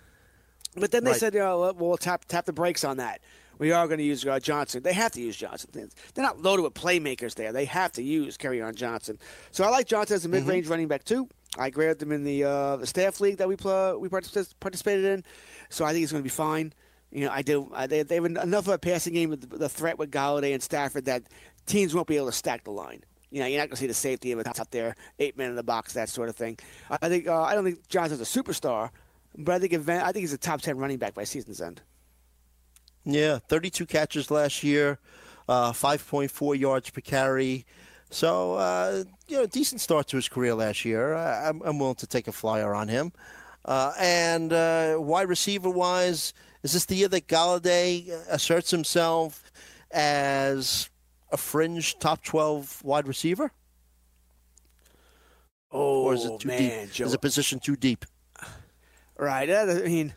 [0.76, 1.20] But then they Right.
[1.20, 3.22] said, you know, we'll tap tap the brakes on that.
[3.60, 4.82] We are going to use uh, Johnson.
[4.84, 5.70] They have to use Johnson.
[5.74, 7.52] They're not loaded with playmakers there.
[7.52, 9.20] They have to use Kerryon Johnson.
[9.52, 10.72] So I like Johnson as a mid-range Mm-hmm.
[10.72, 11.28] running back too.
[11.58, 15.24] I grabbed him in the uh, the staff league that we pl- we participated in.
[15.70, 16.74] So I think he's going to be fine.
[17.12, 17.72] You know, I do.
[17.74, 20.62] I, they, they have enough of a passing game with the, threat with Golladay and
[20.62, 21.24] Stafford that
[21.66, 23.04] teams won't be able to stack the line.
[23.32, 25.50] You know, you're not going to see the safety of it out there, eight men
[25.50, 26.58] in the box, that sort of thing.
[26.90, 28.92] I think uh, I don't think Johnson's a superstar,
[29.38, 31.82] but I think event, I think he's a top ten running back by season's end.
[33.06, 35.00] Yeah, 32 catches last year,
[35.48, 37.66] uh, 5.4 yards per carry.
[38.12, 41.14] So, uh, you know, decent start to his career last year.
[41.16, 43.12] I, I'm, I'm willing to take a flyer on him.
[43.66, 46.34] Uh, and uh, wide receiver wise,
[46.64, 49.44] is this the year that Golladay asserts himself
[49.92, 50.90] as
[51.32, 53.52] a fringe top 12 wide receiver?
[55.72, 56.94] Oh Or is it too man, deep?
[56.94, 57.06] Joe.
[57.06, 58.06] Is the position too deep?
[59.18, 59.50] Right.
[59.50, 60.14] uh, I mean,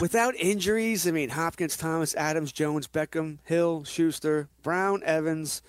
[0.00, 5.62] without injuries, I mean, Hopkins, Thomas, Adams, Jones, Beckham, Hill, Schuster, Brown, Evans,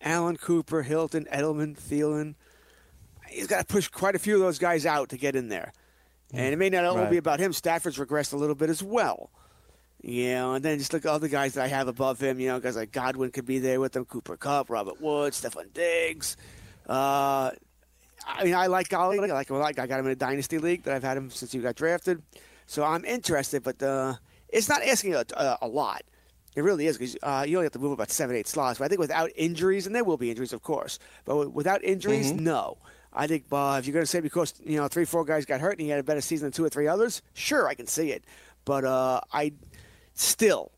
[0.00, 2.34] Allen, Cooper, Hilton, Edelman, Thielen.
[3.28, 5.72] He's got to push quite a few of those guys out to get in there.
[6.32, 7.10] And it may not only Right.
[7.10, 7.52] be about him.
[7.52, 9.30] Stafford's regressed a little bit as well.
[10.02, 12.38] You know, and then just look at all the guys that I have above him.
[12.38, 15.72] You know, guys like Godwin could be there with them, Cooper Kupp, Robert Woods, Stefon
[15.72, 16.36] Diggs.
[16.88, 17.50] Uh,
[18.26, 19.18] I mean, I like Golly.
[19.18, 19.78] I like him a lot.
[19.78, 22.22] I got him in a dynasty league that I've had him since he got drafted.
[22.68, 24.14] So I'm interested, but uh,
[24.48, 26.02] it's not asking a, a, a lot.
[26.54, 28.78] It really is because uh, you only have to move about seven, eight slots.
[28.78, 31.82] But I think without injuries, and there will be injuries, of course, but w- without
[31.82, 32.76] injuries, no.
[33.10, 35.60] I think uh, if you're going to say because you know three, four guys got
[35.60, 37.86] hurt and he had a better season than two or three others, sure, I can
[37.86, 38.22] see it.
[38.66, 39.52] But uh, I
[40.14, 40.70] still,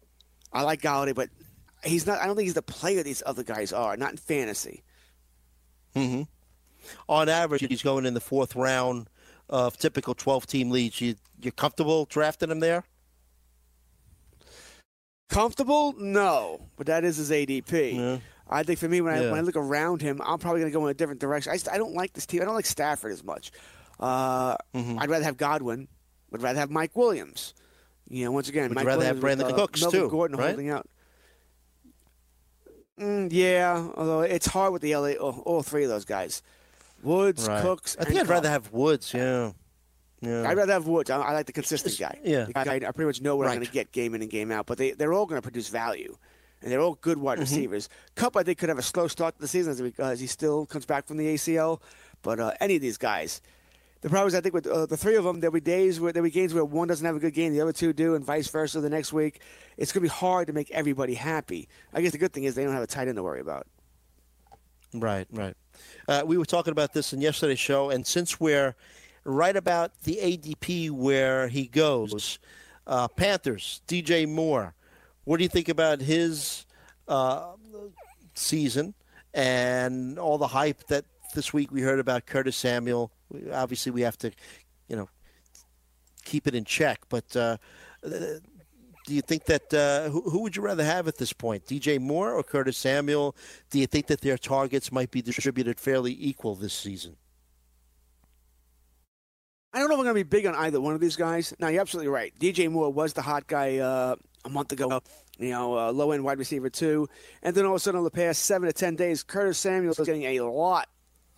[0.52, 1.28] I like Golladay, but
[1.82, 2.20] he's not.
[2.20, 3.96] I don't think he's the player these other guys are.
[3.96, 4.84] Not in fantasy.
[7.08, 9.08] On average, he's going in the fourth round
[9.48, 11.00] of typical 12 team leagues.
[11.00, 12.84] You, you're comfortable drafting him there?
[15.28, 15.94] Comfortable?
[15.96, 17.96] No, but that is his ADP.
[17.96, 18.18] Yeah.
[18.48, 19.30] I think for me, when I Yeah.
[19.30, 21.52] when I look around him, I'm probably going to go in a different direction.
[21.52, 22.42] I just I don't like this team.
[22.42, 23.52] I don't like Stafford as much.
[24.00, 24.98] Uh, Mm-hmm.
[24.98, 25.86] I'd rather have Godwin.
[26.30, 27.54] Would rather have Mike Williams.
[28.08, 30.00] You know, once again, Would Mike you rather have Williams with, Brandon uh, Cooks, Melvin
[30.00, 30.48] too, Gordon right?
[30.48, 30.86] holding out.
[32.98, 36.42] Mm, yeah, although it's hard with the LA, all, all three of those guys,
[37.02, 37.62] Woods, Right.
[37.62, 37.96] Cooks.
[37.98, 39.14] I think I'd rather have Woods.
[39.14, 39.52] Yeah.
[40.20, 40.48] Yeah.
[40.48, 41.08] I'd rather have Woods.
[41.10, 42.18] I, I like the consistent guy.
[42.22, 42.46] yeah.
[42.52, 44.66] Guy I pretty much know what I'm going to get game in and game out.
[44.66, 46.16] But they they're all going to produce value,
[46.60, 47.40] and they're all good wide Mm-hmm.
[47.42, 47.88] receivers.
[48.16, 50.66] Kupp I think could have a slow start to the season because he, he still
[50.66, 51.80] comes back from the ACL.
[52.22, 53.40] But uh, any of these guys,
[54.02, 56.12] the problem is I think with uh, the three of them, there'll be days where
[56.12, 58.22] there'll be games where one doesn't have a good game, the other two do, and
[58.22, 58.80] vice versa.
[58.82, 59.40] The next week,
[59.78, 61.66] it's going to be hard to make everybody happy.
[61.94, 63.66] I guess the good thing is they don't have a tight end to worry about.
[64.92, 65.56] Right, right.
[66.08, 68.74] Uh, we were talking about this in yesterday's show, and since we're
[69.24, 72.38] right about the ADP where he goes,
[72.86, 74.74] uh, Panthers, DJ Moore,
[75.24, 76.66] what do you think about his
[77.08, 77.52] uh,
[78.34, 78.94] season
[79.32, 81.04] and all the hype that
[81.34, 83.12] this week we heard about Curtis Samuel?
[83.52, 84.32] Obviously, we have to,
[84.88, 85.08] you know,
[86.24, 87.36] keep it in check, but.
[87.36, 87.56] Uh,
[89.06, 91.98] do you think that uh, who, who, would you rather have at this point, DJ
[91.98, 93.34] Moore or Curtis Samuel?
[93.70, 97.16] Do you think that their targets might be distributed fairly equal this season?
[99.72, 101.54] I don't know if I'm going to be big on either one of these guys.
[101.60, 102.32] Now you're absolutely right.
[102.38, 105.00] DJ Moore was the hot guy uh, a month ago.
[105.38, 107.08] You know, uh, low end wide receiver too,
[107.42, 109.92] and then all of a sudden, over the past seven to ten days, Curtis Samuel
[109.92, 110.88] is getting a lot,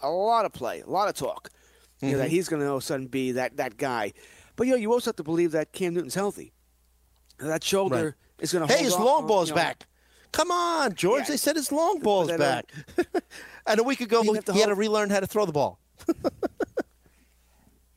[0.01, 1.51] a lot of play, a lot of talk.
[1.51, 2.07] Mm-hmm.
[2.07, 2.31] You know, that mm-hmm.
[2.33, 4.13] he's going to all of a sudden be that that guy.
[4.57, 6.53] But you know, you also have to believe that Cam Newton's healthy.
[7.39, 8.43] That shoulder right.
[8.43, 8.75] is going to.
[8.75, 9.87] Hey, his long ball's you know, back.
[10.33, 11.23] Come on, George.
[11.23, 11.29] Yeah.
[11.29, 12.73] They said his long ball's back.
[13.67, 15.79] and a week ago, he, he had to relearn how to throw the ball.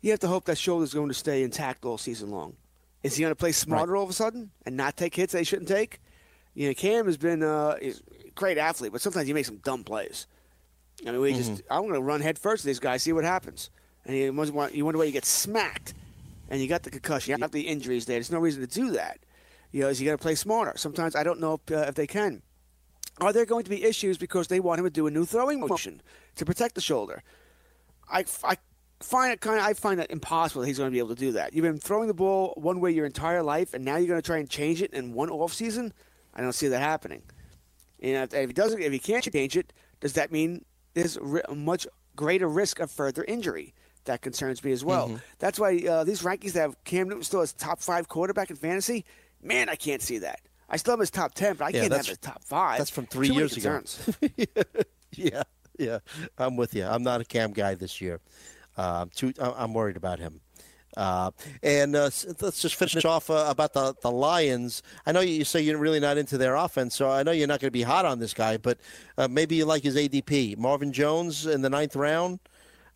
[0.06, 2.56] you have to hope that shoulder's going to stay intact all season long.
[3.02, 3.98] Is he going to play smarter right.
[3.98, 6.00] all of a sudden and not take hits they shouldn't take?
[6.54, 7.94] You know, Cam has been uh, a
[8.36, 10.28] great athlete, but sometimes he makes some dumb plays.
[11.08, 11.39] I mean, we mm-hmm.
[11.39, 13.72] just I'm going to run head first to these guys, see what happens,
[14.06, 15.96] and you wonder, you wonder why you get smacked,
[16.52, 18.18] and you got the concussion, you got the injuries there.
[18.18, 19.18] There's no reason to do that.
[19.72, 20.74] You know, is he going to play smarter?
[20.78, 22.44] Sometimes I don't know if, uh, if they can.
[23.22, 25.62] Are there going to be issues because they want him to do a new throwing
[25.62, 26.02] motion
[26.36, 27.24] to protect the shoulder?
[28.08, 28.58] I, I
[29.02, 31.16] find it kind of I find that impossible that he's going to be able to
[31.16, 31.54] do that.
[31.54, 34.26] You've been throwing the ball one way your entire life, and now you're going to
[34.26, 35.94] try and change it in one off season.
[36.34, 37.24] I don't see that happening.
[38.02, 41.88] And if he doesn't, if he can't change it, does that mean there's a much
[42.16, 43.74] greater risk of further injury?
[44.04, 45.08] That concerns me as well.
[45.08, 45.18] Mm-hmm.
[45.40, 48.56] That's why uh, these rankings that have Cam Newton still as top five quarterback in
[48.56, 49.04] fantasy
[49.46, 50.42] Man, I can't see that.
[50.68, 52.80] I still have his top ten, but I yeah, can't have his top five.
[52.80, 53.82] That's from three Too years ago.
[55.12, 55.44] yeah,
[55.78, 56.00] yeah,
[56.40, 56.84] I'm with you.
[56.84, 58.20] I'm not a Cam guy this year.
[58.78, 59.34] Uh, I'm too.
[59.40, 60.42] I'm worried about him.
[60.98, 62.10] Uh, and uh,
[62.42, 64.82] let's just finish off uh, about the, the Lions.
[65.06, 67.60] I know you say you're really not into their offense, so I know you're not
[67.60, 68.80] going to be hot on this guy, but
[69.18, 70.58] uh, maybe you like his ADP.
[70.58, 72.40] Marvin Jones in the ninth round.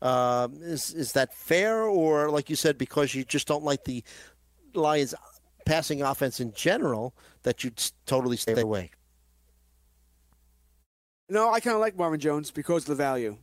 [0.01, 4.01] Uh, is is that fair, or like you said, because you just don't like the
[4.73, 5.13] Lions
[5.65, 7.13] passing offense in general
[7.43, 8.91] that you'd totally stay away?
[11.27, 13.37] No, I kind of like Marvin Jones because of the value.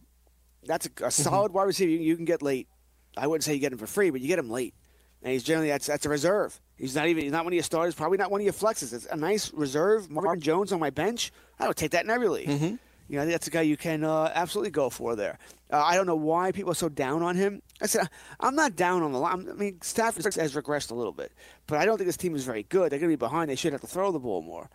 [0.67, 1.23] That's a, a mm-hmm.
[1.23, 2.69] solid wide receiver you, you, can get late.
[3.17, 4.75] I wouldn't say you get him for free, but you get him late.
[5.23, 6.61] And he's generally that's that's a reserve.
[6.77, 8.93] He's not even he's not one of your starters, probably not one of your flexes.
[8.93, 10.11] It's a nice reserve.
[10.11, 11.33] Marvin Jones on my bench.
[11.59, 12.49] I would take that in every league.
[12.49, 12.75] Mm-hmm.
[13.09, 15.39] You know, that's a guy you can uh, absolutely go for there.
[15.73, 17.63] Uh, I don't know why people are so down on him.
[17.81, 18.09] I said,
[18.41, 19.49] I'm not down on the line.
[19.49, 21.33] I mean, Stafford has regressed a little bit,
[21.67, 22.91] but I don't think this team is very good.
[22.91, 23.51] They're going to be behind.
[23.51, 24.69] They should have to throw the ball more.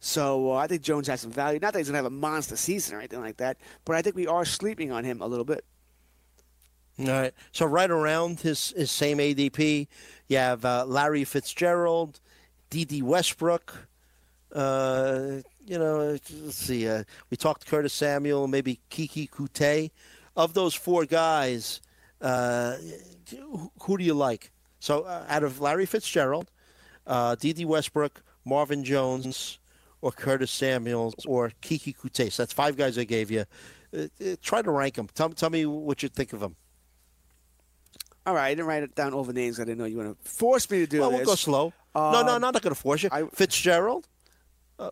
[0.00, 1.58] So uh, I think Jones has some value.
[1.60, 4.02] Not that he's going to have a monster season or anything like that, but I
[4.02, 5.64] think we are sleeping on him a little bit.
[6.98, 7.34] All right.
[7.52, 9.86] So right around his, his same ADP,
[10.28, 12.20] you have uh, Larry Fitzgerald,
[12.70, 13.88] Dede Westbrook,
[14.54, 16.88] uh, you know, let's see.
[16.88, 19.90] Uh, we talked Curtis Samuel, maybe Keke Coutee.
[20.36, 21.80] Of those four guys,
[22.20, 22.76] uh,
[23.82, 24.50] who do you like?
[24.80, 26.50] So uh, out of Larry Fitzgerald,
[27.06, 29.58] uh, Dede Westbrook, Marvin Jones,
[30.06, 32.30] or Curtis Samuel, or Keke Coutee.
[32.30, 33.44] So that's five guys I gave you.
[33.92, 35.08] Uh, uh, try to rank them.
[35.12, 36.54] Tell, tell me what you think of them.
[38.24, 39.58] All right, I didn't write it down all the names.
[39.58, 41.18] I didn't know you want to force me to do well, this.
[41.18, 41.72] we'll go slow.
[41.96, 43.08] Um, no, no, I'm not going to force you.
[43.10, 44.06] I, Fitzgerald,
[44.78, 44.90] uh,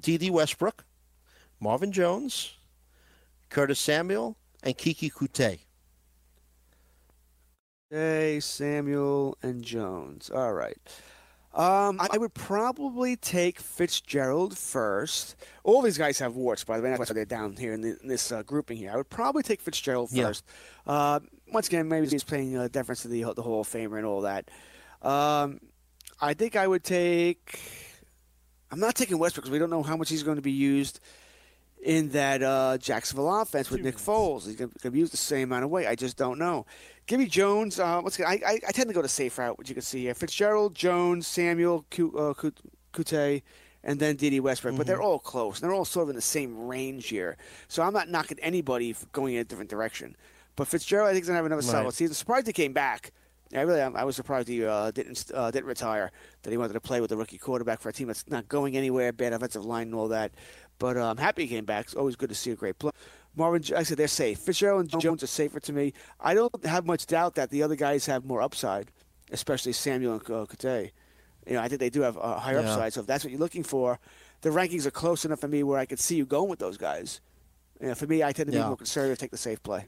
[0.00, 0.84] Dede Westbrook,
[1.58, 2.54] Marvin Jones,
[3.48, 5.58] Curtis Samuel, and Keke Coutee.
[7.90, 10.30] Hey, Samuel and Jones.
[10.30, 10.78] All right.
[11.54, 15.36] Um, I would probably take Fitzgerald first.
[15.64, 16.90] All these guys have warts, by the way.
[16.90, 18.90] That's why they're down here in, the, in this uh, grouping here.
[18.90, 20.44] I would probably take Fitzgerald first.
[20.86, 20.92] Yeah.
[20.92, 21.20] Uh,
[21.52, 24.22] once again, maybe he's playing uh, deference to the, the Hall of Famer and all
[24.22, 24.50] that.
[25.02, 25.60] Um,
[26.20, 27.60] I think I would take
[28.72, 30.98] I'm not taking Westbrook because we don't know how much he's going to be used
[31.82, 34.46] in that uh, Jacksonville offense with Nick Foles.
[34.46, 35.86] He's going to be used the same amount of weight.
[35.86, 36.64] I just don't know.
[37.06, 37.78] Give me Jones.
[37.78, 40.02] Uh, let's I, I, I tend to go to safe route, which you can see
[40.02, 40.14] here.
[40.14, 42.34] Fitzgerald, Jones, Samuel, uh,
[42.92, 43.42] Coutee,
[43.82, 44.72] and then Dede Westbrook.
[44.72, 44.78] Mm-hmm.
[44.78, 45.04] But they're mm-hmm.
[45.04, 45.60] all close.
[45.60, 47.36] And they're all sort of in the same range here.
[47.68, 50.16] So I'm not knocking anybody going in a different direction.
[50.54, 51.70] But Fitzgerald, I think, is going to have another right.
[51.70, 52.14] solid season.
[52.14, 53.12] Surprised he came back.
[53.54, 56.10] I really, I was surprised he uh, didn't uh, didn't retire.
[56.42, 58.76] That he wanted to play with a rookie quarterback for a team that's not going
[58.76, 60.32] anywhere, bad offensive line and all that.
[60.78, 61.84] But uh, I'm happy he came back.
[61.86, 62.92] It's always good to see a great play.
[63.36, 64.38] Marvin, I said they're safe.
[64.38, 65.94] Fitzgerald and Jones are safer to me.
[66.20, 68.90] I don't have much doubt that the other guys have more upside,
[69.30, 70.90] especially Samuel and uh, Coutee.
[71.46, 72.70] You know, I think they do have a higher yeah.
[72.70, 72.92] upside.
[72.92, 73.98] So if that's what you're looking for,
[74.42, 76.76] the rankings are close enough for me where I could see you going with those
[76.76, 77.20] guys.
[77.80, 79.86] You know, for me, I tend to be more conservative, take the safe play.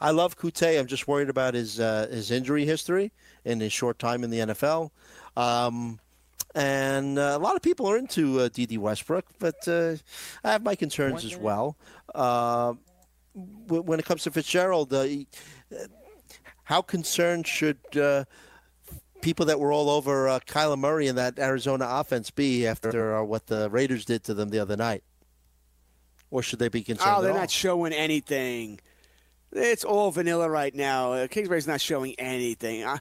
[0.00, 0.78] I love Coutee.
[0.78, 3.12] I'm just worried about his uh, his injury history
[3.44, 4.90] and his short time in the NFL.
[5.36, 6.00] Um,
[6.54, 9.94] and uh, a lot of people are into uh, Dede Westbrook, but uh,
[10.44, 11.76] I have my concerns as well.
[12.14, 12.74] Uh,
[13.66, 15.26] w- when it comes to Fitzgerald, uh, he-
[15.72, 15.84] uh,
[16.64, 18.24] how concerned should uh,
[19.20, 23.22] people that were all over uh, Kyler Murray and that Arizona offense be after uh,
[23.24, 25.02] what the Raiders did to them the other night?
[26.30, 27.16] Or should they be concerned?
[27.18, 28.78] Oh, they're not showing anything.
[29.52, 31.12] It's all vanilla right now.
[31.12, 32.84] Uh, Kingsbury's not showing anything.
[32.84, 32.98] I,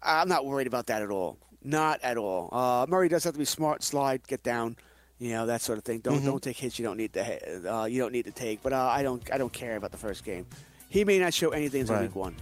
[0.00, 1.38] I'm not worried about that at all.
[1.68, 2.48] Not at all.
[2.50, 4.76] Uh, Murray does have to be smart, slide, get down,
[5.18, 5.98] you know that sort of thing.
[6.00, 6.26] Don't Mm-hmm.
[6.26, 7.22] don't take hits you don't need to
[7.74, 8.62] uh, you don't need to take.
[8.62, 10.46] But uh, I don't I don't care about the first game.
[10.88, 12.02] He may not show anything until Right.
[12.02, 12.34] week one,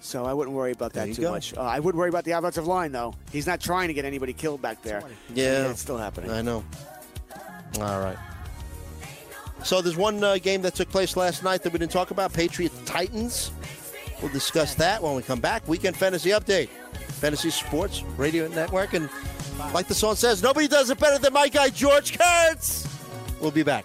[0.00, 1.30] so I wouldn't worry about that too go.
[1.30, 1.54] much.
[1.56, 3.14] Uh, I would worry about the offensive line though.
[3.32, 5.02] He's not trying to get anybody killed back there.
[5.32, 5.70] Yeah.
[5.70, 6.30] it's still happening.
[6.30, 6.62] I know.
[7.80, 8.18] All right.
[9.64, 12.32] So there's one uh, game that took place last night that we didn't talk about
[12.32, 13.50] Patriots Titans.
[14.22, 15.66] We'll discuss that when we come back.
[15.68, 16.68] Weekend Fantasy Update.
[17.18, 18.94] Fantasy Sports Radio Network.
[18.94, 19.08] And
[19.74, 22.86] like the song says, nobody does it better than my guy, George Kurtz.
[23.40, 23.84] We'll be back.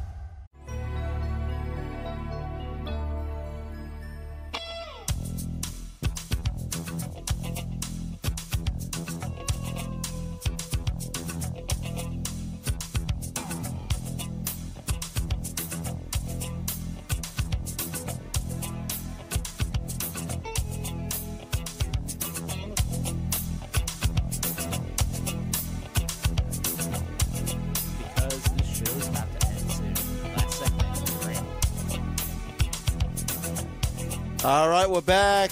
[34.43, 35.51] All right, we're back.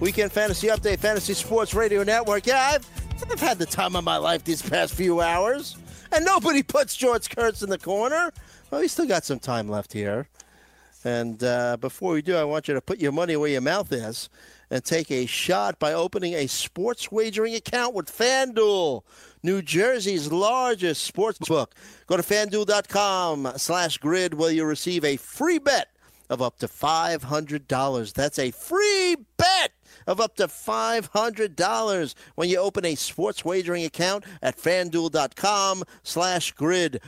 [0.00, 2.44] Weekend Fantasy Update, Fantasy Sports Radio Network.
[2.44, 5.76] Yeah, I've, I've had the time of my life these past few hours,
[6.10, 8.32] and nobody puts George Kurtz in the corner.
[8.72, 10.26] Well, we still got some time left here.
[11.04, 13.92] And uh, before we do, I want you to put your money where your mouth
[13.92, 14.30] is
[14.68, 19.02] and take a shot by opening a sports wagering account with FanDuel,
[19.44, 21.72] New Jersey's largest sports book.
[22.08, 25.95] Go to fanduel.com slash grid where you'll receive a free bet
[26.28, 28.12] of up to $500.
[28.12, 29.72] That's a free bet
[30.06, 37.00] of up to $500 when you open a sports wagering account at fanduel.com slash grid.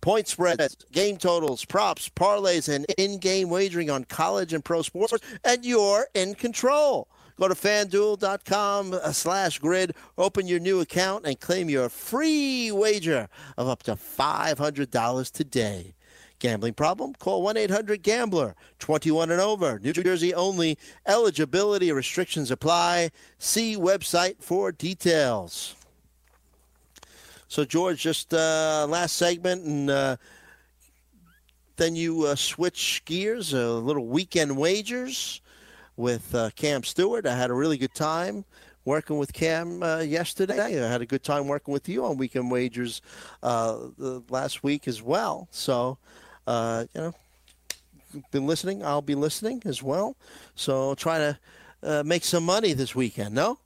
[0.00, 5.64] Point spreads, game totals, props, parlays, and in-game wagering on college and pro sports, and
[5.64, 7.08] you're in control.
[7.36, 13.66] Go to fanduel.com slash grid, open your new account, and claim your free wager of
[13.66, 15.94] up to $500 today.
[16.44, 17.14] Gambling problem?
[17.14, 18.54] Call 1 800 Gambler.
[18.78, 19.78] 21 and over.
[19.78, 20.76] New Jersey only.
[21.06, 23.12] Eligibility restrictions apply.
[23.38, 25.74] See website for details.
[27.48, 30.16] So, George, just uh, last segment, and uh,
[31.76, 35.40] then you uh, switch gears, a little weekend wagers
[35.96, 37.24] with uh, Cam Stewart.
[37.24, 38.44] I had a really good time
[38.84, 40.84] working with Cam uh, yesterday.
[40.84, 43.00] I had a good time working with you on weekend wagers
[43.42, 43.78] uh,
[44.28, 45.48] last week as well.
[45.50, 45.96] So,
[46.46, 47.14] uh, you know,
[48.30, 48.84] been listening.
[48.84, 50.16] I'll be listening as well.
[50.54, 51.38] So, try to
[51.82, 53.34] uh, make some money this weekend.
[53.34, 53.58] No.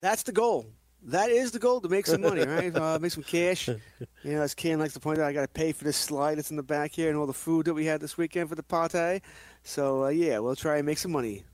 [0.00, 0.66] That's the goal.
[1.04, 2.74] That is the goal to make some money, right?
[2.82, 3.68] Uh, make some cash.
[3.68, 3.78] You
[4.24, 6.50] know, as Ken likes to point out, I got to pay for this slide that's
[6.50, 8.62] in the back here and all the food that we had this weekend for the
[8.62, 9.22] party.
[9.64, 11.44] So uh, yeah, we'll try and make some money.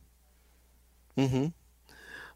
[1.17, 1.47] Mm-hmm.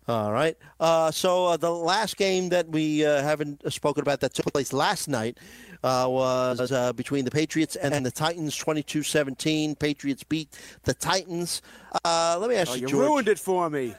[0.08, 0.56] All right.
[0.80, 4.72] Uh, so uh, the last game that we uh, haven't spoken about that took place
[4.72, 5.38] last night
[5.84, 9.78] uh, was uh, between the Patriots and the Titans, 22-17.
[9.78, 11.62] Patriots beat the Titans.
[12.04, 13.06] Uh, let me ask Oh, you, you George.
[13.08, 13.94] ruined it for me.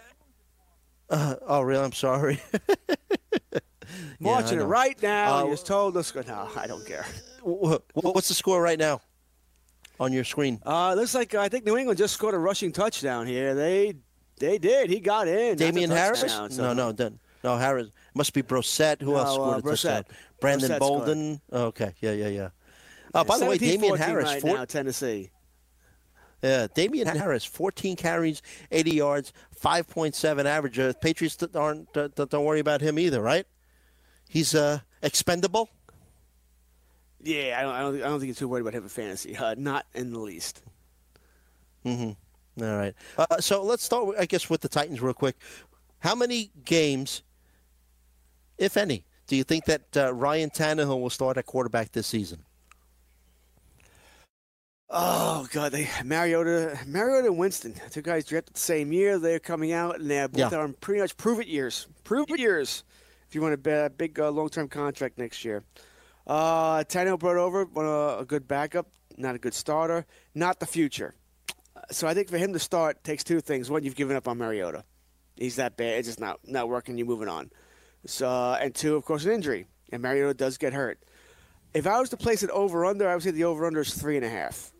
[1.09, 1.83] Uh, oh, really?
[1.83, 2.41] I'm sorry.
[4.19, 5.45] Watching I it right now.
[5.45, 6.13] You just told us.
[6.15, 7.05] No, I don't care.
[7.45, 9.01] Wh- wh- What's the score right now
[9.99, 10.59] on your screen?
[10.65, 13.53] Uh, looks like I think New England just scored a rushing touchdown here.
[13.53, 13.93] They
[14.37, 14.89] they did.
[14.89, 15.57] He got in.
[15.57, 16.21] Damien Harris?
[16.21, 17.19] touchdown, so- No, no, done.
[17.43, 17.89] No, Harris.
[18.13, 19.01] Must be Brissett.
[19.01, 20.05] Who else No, scored uh, a touchdown?
[20.39, 21.41] Brandon Brissett Bolden.
[21.51, 21.93] Oh, okay.
[21.99, 22.49] Yeah, yeah, yeah.
[23.13, 25.29] Uh, by the way, Damien Harris, right four- now, Tennessee.
[26.41, 29.31] Yeah, Damien Harris, 14 carries, 80 yards,
[29.61, 30.77] 5.7 average.
[30.77, 33.45] Uh, Patriots th- aren't uh, don't worry about him either, right?
[34.27, 35.69] He's uh, expendable.
[37.21, 39.37] Yeah, I don't, I don't, I don't think you're too worried about him in fantasy.
[39.37, 40.61] Uh, not in the least.
[42.61, 42.93] All right.
[43.17, 45.35] Uh, so let's start, I guess, with the Titans real quick.
[45.99, 47.23] How many games,
[48.57, 52.43] if any, do you think that uh, Ryan Tannehill will start at quarterback this season?
[54.95, 59.17] Oh God, they Mariota, Mariota and Winston, two guys drafted the same year.
[59.17, 60.59] They're coming out and they're both Yeah.
[60.59, 61.87] on pretty much prove it years.
[62.03, 62.83] Prove it years.
[63.27, 65.63] If you want a big uh, long term contract next year,
[66.27, 68.87] uh, Tannehill brought over uh, a good backup,
[69.17, 71.15] not a good starter, not the future.
[71.91, 73.69] So I think for him to start takes two things.
[73.69, 74.83] One, you've given up on Mariota.
[75.35, 75.99] He's that bad.
[75.99, 76.97] It's just not not working.
[76.97, 77.51] You're moving on.
[78.05, 79.65] So and two, of course, an injury.
[79.91, 80.99] And Mariota does get hurt.
[81.73, 83.93] If I was to place it over under, I would say the over under is
[83.93, 84.71] three and a half.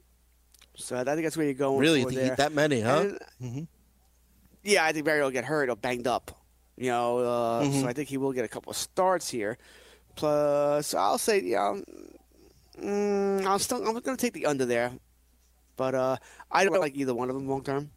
[0.76, 1.80] So I think that's where you're going.
[1.80, 2.04] Really?
[2.04, 2.36] for You think there.
[2.38, 3.16] that many, huh?
[3.40, 3.68] And-
[4.64, 6.32] Yeah, I think Barry will get hurt or banged up.
[6.78, 7.82] You know, uh, Mm-hmm.
[7.82, 9.58] so I think he will get a couple of starts here.
[10.16, 11.80] Plus, I'll say, yeah,
[12.82, 14.92] mm, I'll still I'm going to take the under there,
[15.76, 16.18] but uh,
[16.52, 17.92] I don't like either one of them long term.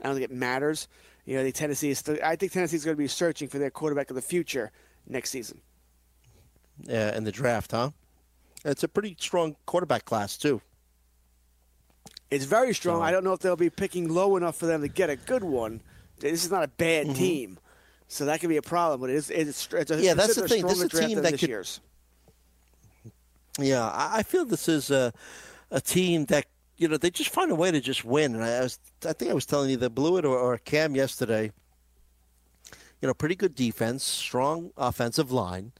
[0.00, 0.88] I don't think it matters.
[1.24, 2.18] You know, the Tennessee is still.
[2.22, 4.70] I think Tennessee is going to be searching for their quarterback of the future
[5.06, 5.60] next season.
[6.82, 7.90] Yeah, in the draft, huh?
[8.64, 10.60] It's a pretty strong quarterback class, too.
[12.30, 13.00] It's very strong.
[13.02, 15.44] I don't know if they'll be picking low enough for them to get a good
[15.44, 15.80] one.
[16.18, 17.14] This is not a bad Mm-hmm.
[17.14, 17.58] team,
[18.08, 19.00] so that could be a problem.
[19.00, 20.66] But it's it's, it's a, Yeah, that's considered the thing.
[20.66, 21.80] This is a team that could- year's.
[23.58, 25.12] Yeah, I I feel this is a,
[25.70, 26.46] a team that
[26.76, 28.34] you know they just find a way to just win.
[28.34, 31.52] And I was, I think I was telling you that Blewett or, or Cam yesterday.
[33.00, 35.72] You know, pretty good defense, strong offensive line.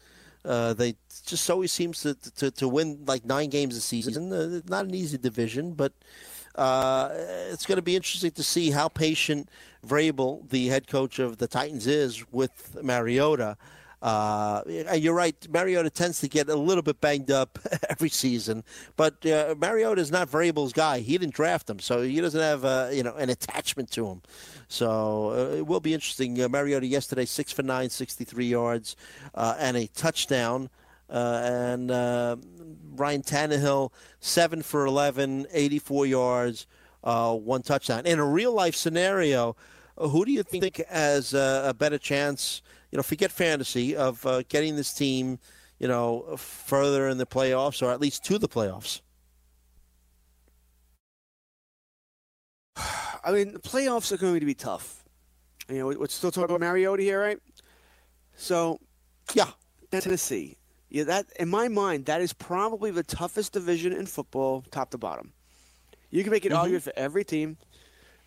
[0.45, 4.33] Uh, they just always seems to, to to win like nine games a season.
[4.33, 5.93] Uh, not an easy division, but
[6.55, 7.09] uh,
[7.51, 9.49] it's going to be interesting to see how patient
[9.87, 13.57] Vrabel, the head coach of the Titans, is with Mariota.
[14.05, 14.61] Uh,
[14.97, 15.35] you're right.
[15.51, 18.63] Mariota tends to get a little bit banged up every season,
[18.97, 21.01] but uh, Mariota is not Vrabel's guy.
[21.01, 24.21] He didn't draft him, so he doesn't have uh, you know an attachment to him.
[24.69, 26.39] So uh, it will be interesting.
[26.41, 28.95] Uh, Mariota yesterday, six for nine, 63 yards,
[29.35, 30.69] uh, and a touchdown.
[31.09, 31.91] Uh, and
[32.97, 33.91] Ryan Tannehill,
[34.21, 36.67] seven for 11, 84 yards,
[37.03, 38.05] one touchdown.
[38.05, 39.57] In a real life scenario,
[39.97, 42.61] who do you think has a better chance?
[42.95, 45.41] You know, forget fantasy of uh, getting this team,
[45.81, 49.01] you know, further in the playoffs or at least to the playoffs.
[53.25, 55.03] I mean, the playoffs are going to be tough.
[55.69, 57.39] You know, we're still talking about Mariota here, right?
[58.37, 58.79] So,
[59.33, 59.51] Yeah,
[59.91, 60.57] Tennessee.
[60.89, 64.99] Yeah, that in my mind, that is probably the toughest division in football, top to
[64.99, 65.33] bottom.
[66.13, 67.57] You can make an argument for every team.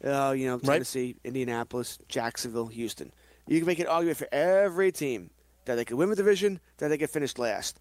[0.03, 0.67] Uh, you know, Mm-hmm.
[0.67, 0.73] Right.
[0.75, 3.13] Tennessee, Indianapolis, Jacksonville, Houston.
[3.47, 5.29] You can make an argument for every team
[5.65, 7.79] that they could win the division, that they could finish last.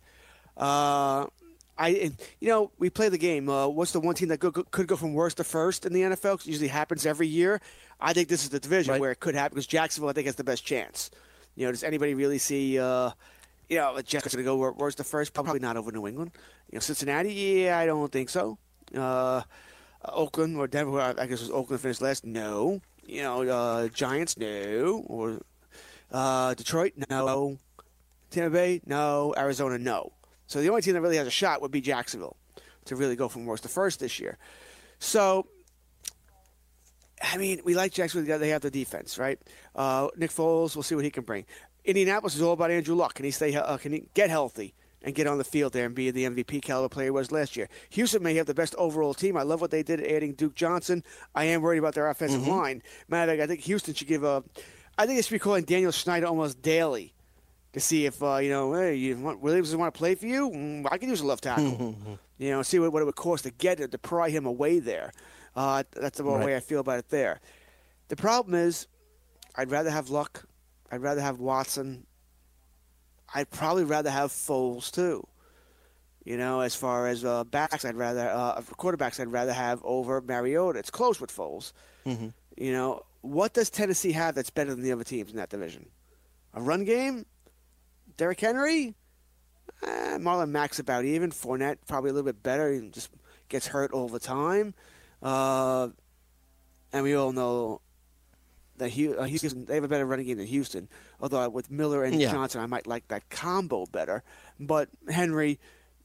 [0.57, 1.27] Uh,
[1.79, 2.11] I,
[2.41, 3.49] you know, we play the game.
[3.51, 5.93] Uh, what's the one team that go, go- could go from worst to first in
[5.93, 6.41] the NFL?
[6.41, 7.61] it usually happens every year.
[8.01, 9.01] I think this is the division Right.
[9.01, 11.11] where it could happen because Jacksonville, I think, has the best chance.
[11.55, 13.11] You know, does anybody really see, uh,
[13.69, 15.35] you know, the Jets going to go wor- worst to first?
[15.35, 16.31] Probably not over New England.
[16.71, 18.57] You know, Cincinnati, yeah, I don't think so.
[18.95, 19.43] Uh,
[20.05, 22.25] Oakland or Denver, I I guess was Oakland finished last.
[22.25, 22.81] No.
[23.05, 25.05] You know, uh, Giants, no.
[25.07, 25.41] Or
[26.11, 27.59] uh, Detroit, no.
[28.31, 29.35] Tampa Bay, no.
[29.37, 30.13] Arizona, no.
[30.47, 32.37] So the only team that really has a shot would be Jacksonville
[32.87, 34.39] to really go from worst to first this year.
[34.99, 35.47] So,
[37.23, 38.39] I mean, we like Jacksonville.
[38.39, 39.39] They have the defense, right?
[39.75, 41.45] Uh, Nick Foles, we'll see what he can bring.
[41.85, 43.15] Indianapolis is all about Andrew Luck.
[43.15, 43.55] Can he stay?
[43.55, 46.63] Uh, can he get healthy and get on the field there and be the MVP
[46.63, 47.69] caliber player he was last year?
[47.91, 49.37] Houston may have the best overall team.
[49.37, 51.05] I love what they did adding Duke Johnson.
[51.35, 52.83] I am worried about their offensive line.
[53.09, 54.43] Matter of fact, I think Houston should give a.
[54.99, 57.13] I think they should be calling Daniel Snyder almost daily
[57.73, 60.51] to see if uh, you know, hey, you want, Williams want to play for you?
[60.51, 61.95] Mm, I can use a left tackle.
[62.39, 64.79] you know, see what, what it would cost to get it to pry him away
[64.79, 65.13] there.
[65.55, 66.45] Uh, that's the Right.
[66.47, 67.41] way I feel about it there.
[68.09, 68.87] The problem is,
[69.55, 70.45] I'd rather have Luck.
[70.91, 72.07] I'd rather have Watson.
[73.35, 75.27] I'd probably rather have Foles too.
[76.25, 79.21] You know, as far as uh, backs, I'd rather uh, quarterbacks.
[79.21, 80.79] I'd rather have over Mariota.
[80.79, 81.73] It's close with Foles.
[82.05, 85.89] You know, what does Tennessee have that's better than the other teams in that division?
[86.55, 87.27] A run game?
[88.17, 88.95] Derrick Henry?
[89.83, 91.31] Eh, Marlon Mack's about even.
[91.31, 92.73] Fournette probably a little bit better.
[92.73, 93.11] He just
[93.49, 94.75] gets hurt all the time.
[95.23, 95.89] Uh,
[96.93, 97.81] and we all know
[98.79, 100.89] that uh, Houston they have a better running game than Houston.
[101.21, 102.33] Although with Miller and Yeah.
[102.33, 104.23] Johnson, I might like that combo better.
[104.59, 105.59] But Henry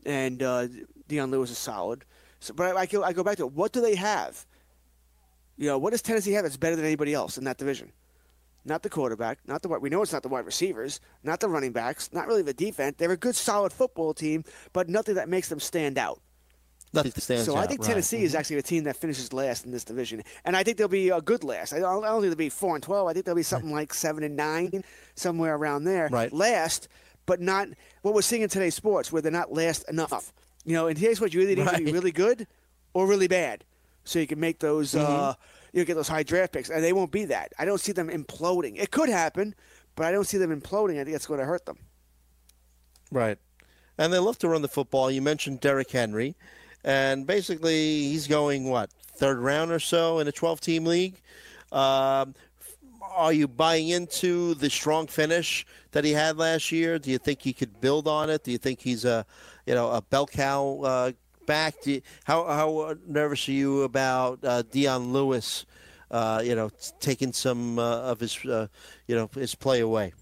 [0.06, 0.68] and uh,
[1.08, 2.04] Dion Lewis is solid.
[2.40, 3.54] So, but I, I, go, I go back to it.
[3.54, 4.46] what do they have?
[5.58, 7.92] You know, what does Tennessee have that's better than anybody else in that division?
[8.66, 9.82] not the quarterback, not the wide.
[9.82, 12.96] We know it's not the wide receivers, not the running backs, not really the defense.
[12.98, 14.44] They're a good, solid football team,
[14.74, 16.22] but nothing that makes them stand out.
[16.94, 17.86] Nothing stands So I out, think right.
[17.86, 17.92] Mm-hmm.
[17.94, 20.90] Tennessee is actually a team that finishes last in this division, and I think they'll
[20.90, 21.74] be a good last.
[21.74, 23.08] I don't, I don't think they'll be four and twelve.
[23.08, 24.84] I think they'll be something like seven and nine,
[25.16, 26.10] somewhere around there.
[26.12, 26.32] Right.
[26.34, 26.90] Last,
[27.26, 27.70] but not
[28.02, 30.34] what we're seeing in today's sports, where they're not last enough.
[30.66, 32.46] You know, and here's what you either need to be really good
[32.94, 33.64] or really bad,
[34.04, 34.94] so you can make those.
[34.94, 35.12] Mm-hmm.
[35.12, 35.34] Uh,
[35.74, 37.54] you get those high draft picks, and they won't be that.
[37.58, 38.78] I don't see them imploding.
[38.78, 39.56] It could happen,
[39.96, 41.00] but I don't see them imploding.
[41.00, 41.78] I think it's going to hurt them.
[43.10, 43.38] Right.
[43.98, 45.10] And they love to run the football.
[45.10, 46.36] You mentioned Derrick Henry.
[46.84, 51.22] And basically, he's going, what, third round or so in a 12 team league?
[51.72, 52.34] Um,
[53.16, 56.98] are you buying into the strong finish that he had last year?
[56.98, 58.44] Do you think he could build on it?
[58.44, 59.26] Do you think he's a,
[59.66, 61.12] you know, a bell cow uh,
[61.52, 61.76] back?
[61.86, 65.66] You, how how nervous are you about uh, Dion Lewis?
[66.10, 68.68] Uh, you know, t- taking some uh, of his, uh,
[69.08, 70.14] you know, his play away.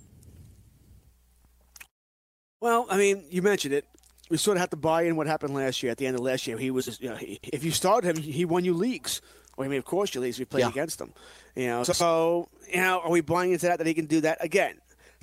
[2.61, 3.85] Well, I mean, you mentioned it.
[4.29, 5.91] We sort of have to buy in what happened last year.
[5.91, 8.21] At the end of last year, he was, you know, he, if you started him,
[8.21, 9.21] he won you leagues.
[9.57, 10.69] Or he may have cost you leagues We played Yeah.
[10.69, 11.11] against him.
[11.55, 14.37] You know, so, you know, are we buying into that, that he can do that
[14.41, 14.75] again?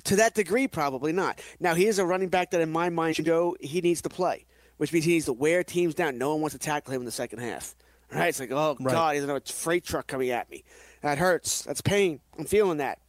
[0.03, 1.39] To that degree, probably not.
[1.59, 4.45] Now, he is a running back that, in my mind, Joe, he needs to play,
[4.77, 6.17] which means he needs to wear teams down.
[6.17, 7.75] No one wants to tackle him in the second half.
[8.13, 8.27] Right?
[8.29, 8.93] It's like, oh, Right.
[8.93, 10.63] God, he's another freight truck coming at me.
[11.01, 11.63] That hurts.
[11.63, 12.19] That's pain.
[12.39, 12.99] I'm feeling that.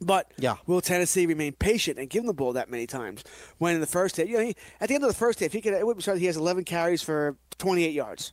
[0.00, 0.56] But Yeah.
[0.66, 3.22] will Tennessee remain patient and give him the ball that many times?
[3.58, 5.52] When in the first half, you know, he, at the end of the first half,
[5.52, 8.32] he could it would be sorry, he has 11 carries for 28 yards.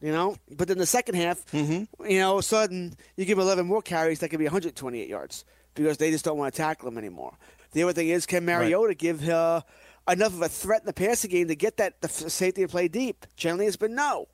[0.00, 2.04] You know, but then the second half, Mm-hmm.
[2.10, 4.44] you know, all of a sudden you give him 11 more carries, that could be
[4.44, 5.44] 128 yards
[5.74, 7.36] because they just don't want to tackle him anymore.
[7.72, 9.62] The other thing is, can Mariota give uh,
[10.08, 12.88] enough of a threat in the passing game to get that the safety to play
[12.88, 13.26] deep?
[13.36, 14.28] Generally, it's been no.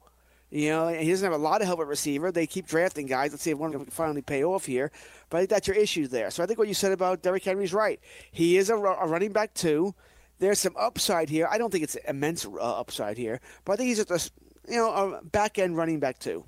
[0.51, 2.33] You know, he doesn't have a lot of help at receiver.
[2.33, 3.31] They keep drafting guys.
[3.31, 4.91] Let's see if one of them can finally pay off here.
[5.29, 6.31] But I think that's your issue there.
[6.33, 8.01] So I think what you said about Derrick Henry is right.
[8.33, 9.95] He is a, a running back too.
[10.41, 11.47] There's some upside here.
[11.49, 14.79] I don't think it's immense uh, upside here, but I think he's just a you
[14.79, 16.45] know a back end running back too.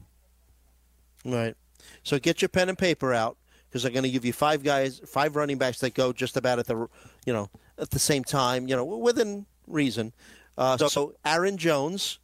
[1.24, 1.54] Right.
[2.02, 3.36] So get your pen and paper out
[3.68, 6.58] because I'm going to give you five guys, five running backs that go just about
[6.58, 6.88] at the,
[7.24, 7.48] you know,
[7.82, 10.12] at the same time, you know, within reason.
[10.56, 12.18] Uh, so, Aaron Jones,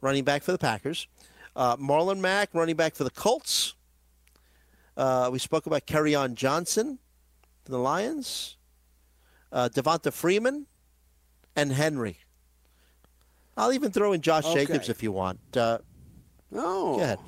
[0.00, 1.08] running back for the Packers.
[1.56, 3.74] Uh, Marlon Mack, running back for the Colts.
[4.96, 5.82] Uh, we spoke about
[6.14, 6.98] on Johnson,
[7.64, 8.56] for the Lions.
[9.50, 10.66] Uh, Devonta Freeman,
[11.56, 12.18] and Henry.
[13.56, 14.66] I'll even throw in Josh Okay.
[14.66, 15.38] Jacobs if you want.
[15.56, 15.78] Uh,
[16.56, 17.18] Oh, go ahead.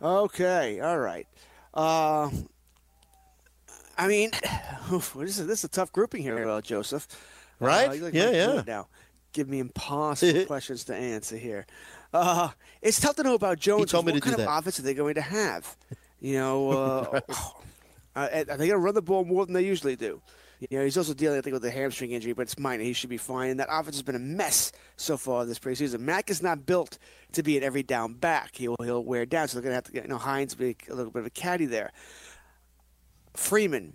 [0.00, 1.26] Okay, all right.
[1.74, 2.30] Uh,
[4.00, 4.30] I mean,
[4.92, 7.06] oof, this is this is a tough grouping here, uh, Joseph.
[7.60, 7.88] Right?
[7.88, 8.62] Uh, like Yeah, yeah.
[8.66, 8.88] Now,
[9.32, 11.66] give me impossible questions to answer here.
[12.12, 12.48] Uh,
[12.80, 13.90] it's tough to know about Jones.
[13.90, 14.58] told me what to do kind of that.
[14.58, 15.76] offense are they going to have?
[16.18, 17.20] You know, uh,
[18.16, 20.22] uh, are they going to run the ball more than they usually do?
[20.68, 22.82] You know, he's also dealing, I think, with a hamstring injury, but it's minor.
[22.82, 23.50] He should be fine.
[23.50, 26.00] And That offense has been a mess so far this preseason.
[26.00, 26.98] Mack is not built
[27.32, 28.56] to be an every down back.
[28.56, 30.76] He'll he'll wear down, so they're going to have to get you know Hines be
[30.90, 31.92] a little bit of a caddy there.
[33.34, 33.94] Freeman,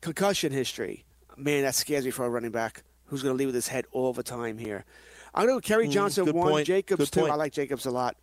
[0.00, 1.04] concussion history.
[1.36, 3.84] Man, that scares me for a running back who's going to leave with his head
[3.92, 4.84] all the time here.
[5.34, 6.66] I'm going to Kerry mm, Johnson good one, point.
[6.66, 7.20] Jacobs Good two.
[7.20, 7.32] point.
[7.32, 8.16] I like Jacobs a lot.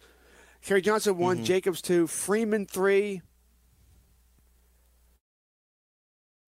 [0.63, 1.45] Kerryon Johnson one, mm-hmm.
[1.45, 3.21] Jacobs two, Freeman three,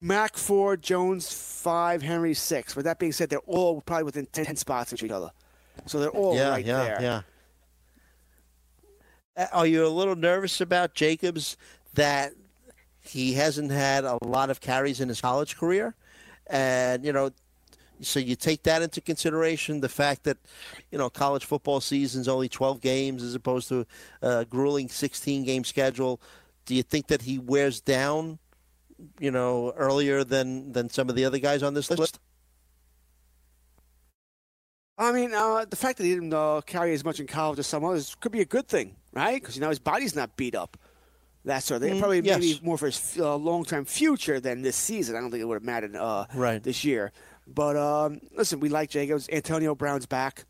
[0.02, 2.76] Mack four, Jones five, Henry six.
[2.76, 5.32] With that being said, they're all probably within ten spots of each other,
[5.86, 7.24] so they're all yeah, right yeah, there.
[9.38, 9.48] yeah.
[9.54, 11.56] Are you a little nervous about Jacobs
[11.94, 12.34] that
[13.02, 15.96] he hasn't had a lot of carries in his college career?
[16.48, 17.32] And, you know,
[18.02, 20.38] so you take that into consideration the fact that,
[20.92, 23.86] you know, college football season's only 12 games as opposed to
[24.22, 26.22] a grueling 16 game schedule.
[26.66, 28.40] Do you think that he wears down,
[29.20, 32.20] you know, earlier than, than some of the other guys on this list?
[34.98, 37.66] I mean, uh, the fact that he didn't uh, carry as much in college as
[37.66, 39.42] some others could be a good thing, right?
[39.42, 40.78] Because you know his body's not beat up.
[41.46, 41.98] That sort of thing.
[41.98, 42.40] Mm, Probably yes.
[42.40, 45.16] maybe more for his uh, long-term future than this season.
[45.16, 46.62] I don't think it would have mattered uh, Right.
[46.62, 47.12] this year.
[47.48, 49.28] But um, listen, we like Jacobs.
[49.32, 50.46] Antonio Brown's back.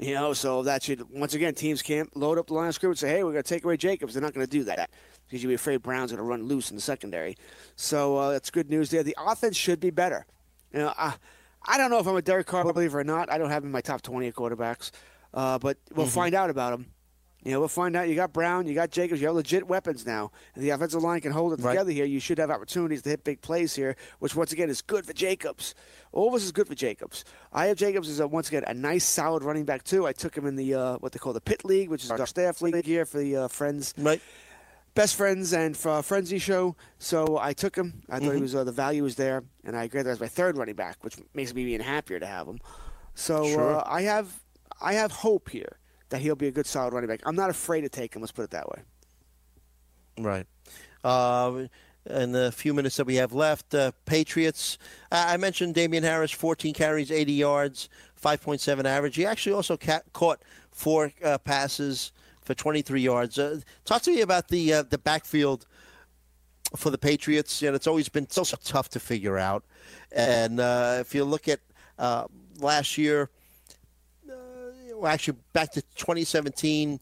[0.00, 3.02] You know, so that should once again teams can't load up the line of scrimmage
[3.02, 4.90] and say, "Hey, we're going to take away Jacobs." They're not going to do that
[5.26, 7.36] because you'd be afraid Brown's going to run loose in the secondary.
[7.74, 9.02] So uh, that's good news there.
[9.02, 10.24] The offense should be better.
[10.72, 11.14] You know, I,
[11.66, 13.28] I don't know if I'm a Derek Carr believer or not.
[13.30, 14.92] I don't have him in my top 20 of quarterbacks,
[15.34, 16.86] uh, but we'll find out about him.
[17.48, 18.10] You know, we'll find out.
[18.10, 21.22] You got Brown, you got Jacobs, you have legit weapons now, and the offensive line
[21.22, 21.72] can hold it Right.
[21.72, 22.04] together here.
[22.04, 25.14] You should have opportunities to hit big plays here, which once again is good for
[25.14, 25.74] Jacobs.
[26.12, 27.24] All this is good for Jacobs.
[27.50, 30.06] I have Jacobs as a, once again a nice, solid running back too.
[30.06, 32.26] I took him in the uh, what they call the pit league, which is our
[32.26, 33.94] staff league here for the uh, friends.
[33.96, 34.20] Right.
[34.94, 36.76] best friends and for frenzy show.
[36.98, 38.02] So I took him.
[38.10, 40.28] I thought he was uh, the value was there, and I graded him as my
[40.28, 42.58] third running back, which makes me even happier to have him.
[43.14, 43.76] So Sure.
[43.78, 44.38] uh, I have
[44.82, 45.77] I have hope here
[46.10, 47.20] that he'll be a good solid running back.
[47.24, 48.22] I'm not afraid to take him.
[48.22, 48.82] Let's put it that way.
[50.18, 50.46] Right.
[51.04, 51.66] Uh,
[52.08, 54.78] in the few minutes that we have left, uh, Patriots.
[55.12, 57.88] I mentioned Damien Harris, 14 carries, 80 yards,
[58.22, 59.16] 5.7 average.
[59.16, 60.40] He actually also ca- caught
[60.70, 63.38] four uh, passes for 23 yards.
[63.38, 65.66] Uh, talk to me about the uh, the backfield
[66.76, 67.60] for the Patriots.
[67.60, 69.64] You know, it's always been so, so tough to figure out.
[70.12, 71.60] And uh, if you look at
[71.98, 72.24] uh,
[72.58, 73.30] last year,
[74.98, 77.00] well, actually back to 2017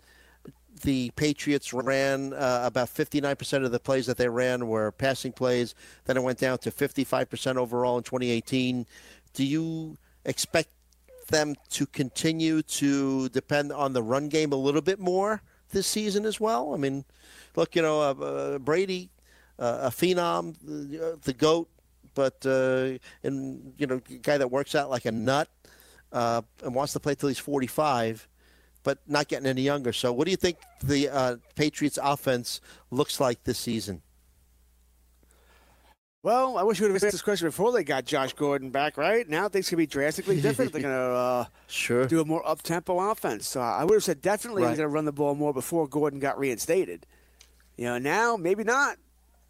[0.82, 5.74] the Patriots ran uh, about 59% of the plays that they ran were passing plays.
[6.04, 8.86] Then it went down to 55% overall in 2018.
[9.32, 10.68] Do you expect
[11.28, 16.24] them to continue to depend on the run game a little bit more this season
[16.24, 16.74] as well?
[16.74, 17.04] I mean,
[17.54, 19.10] look, you know, uh, uh, Brady,
[19.58, 21.68] uh, a phenom, uh, the GOAT,
[22.14, 25.48] but, uh, and, you know, guy that works out like a nut
[26.16, 28.26] uh, and wants to play till he's 45
[28.82, 29.92] but not getting any younger.
[29.92, 32.60] So, what do you think the uh, Patriots' offense
[32.92, 34.00] looks like this season?
[36.22, 38.96] Well, I wish we would have asked this question before they got Josh Gordon back.
[38.96, 40.72] Right now, things could be drastically different.
[40.72, 42.06] They're going to uh, Sure.
[42.06, 43.46] do a more up tempo offense.
[43.46, 44.70] So I would have said definitely Right.
[44.70, 47.06] he's going to run the ball more before Gordon got reinstated.
[47.76, 48.98] You know, now maybe not.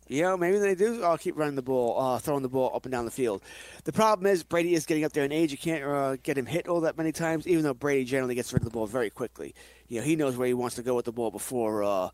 [0.08, 2.84] You know, maybe they do uh, keep running the ball, uh, throwing the ball up
[2.84, 3.42] and down the field.
[3.84, 5.50] The problem is Brady is getting up there in age.
[5.50, 8.52] You can't uh, get him hit all that many times, even though Brady generally gets
[8.52, 9.54] rid of the ball very quickly.
[9.88, 12.10] You know, he knows where he wants to go with the ball before, uh,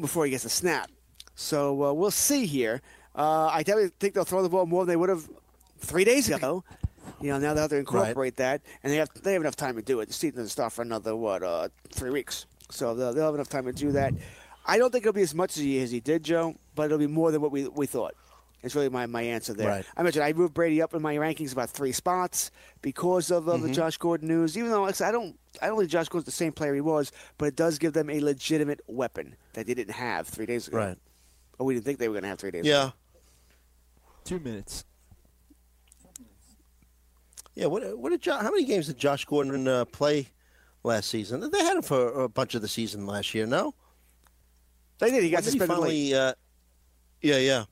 [0.00, 0.90] before he gets a snap.
[1.34, 2.80] So uh, we'll see here.
[3.14, 5.28] Uh, I definitely think they'll throw the ball more than they would have
[5.78, 6.62] three days ago.
[7.20, 9.74] You know, now they have to incorporate that, and they have they have enough time
[9.76, 10.06] to do it.
[10.06, 13.48] The season doesn't start for another what uh, three weeks, so they'll, they'll have enough
[13.48, 14.14] time to do that.
[14.68, 16.98] I don't think it'll be as much as he, as he did, Joe, but it'll
[16.98, 18.14] be more than what we we thought.
[18.62, 19.68] It's really my, my answer there.
[19.68, 19.86] Right.
[19.96, 22.50] I mentioned I moved Brady up in my rankings about three spots
[22.82, 24.58] because of uh, the Josh Gordon news.
[24.58, 27.12] Even though like I don't I don't think Josh Gordon's the same player he was,
[27.38, 30.76] but it does give them a legitimate weapon that they didn't have three days ago.
[30.76, 30.98] Right.
[31.58, 32.68] Or we didn't think they were going to have three days ago.
[32.68, 32.90] Yeah.
[34.24, 34.84] Two minutes.
[37.54, 37.66] Yeah.
[37.66, 40.28] What, what did jo- how many games did Josh Gordon uh, play
[40.82, 41.48] last season?
[41.48, 43.74] They had him for a bunch of the season last year, no?
[44.98, 45.22] They did.
[45.22, 46.32] He got When did he suspended finally, uh,
[47.22, 47.64] yeah, yeah.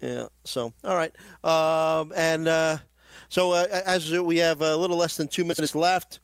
[0.00, 0.26] Yeah.
[0.44, 1.12] So, all right.
[1.44, 2.78] Um, and uh,
[3.28, 6.20] so, uh, as we have a little less than two minutes left,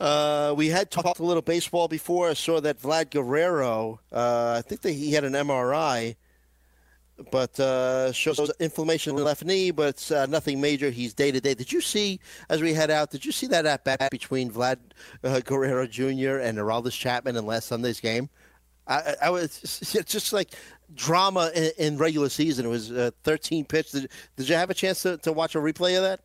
[0.00, 2.30] uh, we had talked a little baseball before.
[2.30, 6.16] I saw that Vlad Guerrero, uh, I think that he had an MRI,
[7.30, 10.90] but uh, shows inflammation in the left knee, but it's uh, nothing major.
[10.90, 11.54] He's day to day.
[11.54, 14.78] Did you see, as we head out, did you see that at bat between Vlad
[15.24, 16.38] uh, Guerrero Jr.
[16.38, 18.28] and Aroldis Chapman in last Sunday's game?
[18.86, 19.60] I, I I was
[19.94, 20.50] it's just like
[20.94, 22.66] drama in, in regular season.
[22.66, 23.92] It was uh, 13 pitch.
[23.92, 26.20] Did, did you have a chance to, to watch a replay of that?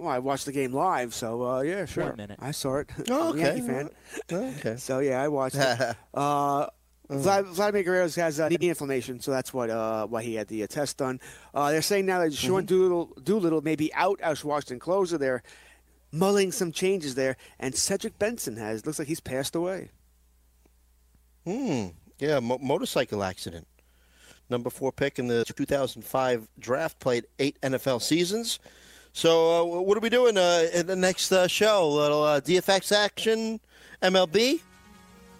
[0.00, 2.06] Well, I watched the game live, so uh, yeah, sure.
[2.06, 2.38] One minute.
[2.40, 2.88] I saw it.
[3.10, 3.40] Oh, I'm a okay.
[3.40, 3.90] Yankee fan.
[4.32, 4.76] Okay.
[4.78, 5.96] So yeah, I watched it.
[6.14, 6.66] uh,
[7.10, 10.62] Vlad, Vladimir Guerrero has uh, knee inflammation, so that's what uh, why he had the
[10.62, 11.20] uh, test done.
[11.52, 15.18] Uh, they're saying now that Sean Doolittle, Doolittle may be out as Washington closer.
[15.18, 15.42] They're
[16.12, 19.90] mulling some changes there, and Cedric Benson has looks like he's passed away.
[21.44, 21.88] Hmm.
[22.18, 23.66] Yeah, mo- motorcycle accident.
[24.48, 28.58] Number four pick in the 2005 draft, played eight NFL seasons.
[29.12, 31.84] So, uh, what are we doing uh, in the next uh, show?
[31.84, 33.58] A little uh, DFS action,
[34.02, 34.60] MLB,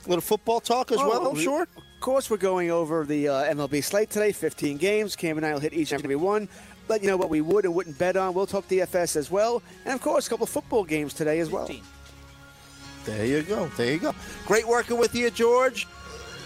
[0.04, 1.62] a little football talk as Oh, well, I'm we- sure.
[1.62, 4.32] Of course, we're going over the uh, MLB slate today.
[4.32, 5.14] 15 games.
[5.16, 6.48] Cam and I will hit each and every one.
[6.88, 8.32] Let you know what we would and wouldn't bet on.
[8.34, 11.50] We'll talk DFS as well, and of course, a couple of football games today as
[11.50, 11.66] well.
[11.66, 11.84] 15.
[13.04, 13.66] There you go.
[13.76, 14.14] There you go.
[14.46, 15.86] Great working with you, George.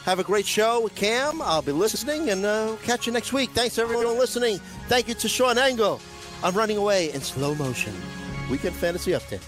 [0.04, 1.40] Have a great show with Cam.
[1.40, 3.50] I'll be listening, and uh, catch you next week.
[3.50, 4.58] Thanks, everyone, listening.
[4.88, 6.00] Thank you to Sean Engel.
[6.42, 7.94] I'm running away in slow motion.
[8.50, 9.40] Weekend Fantasy Update.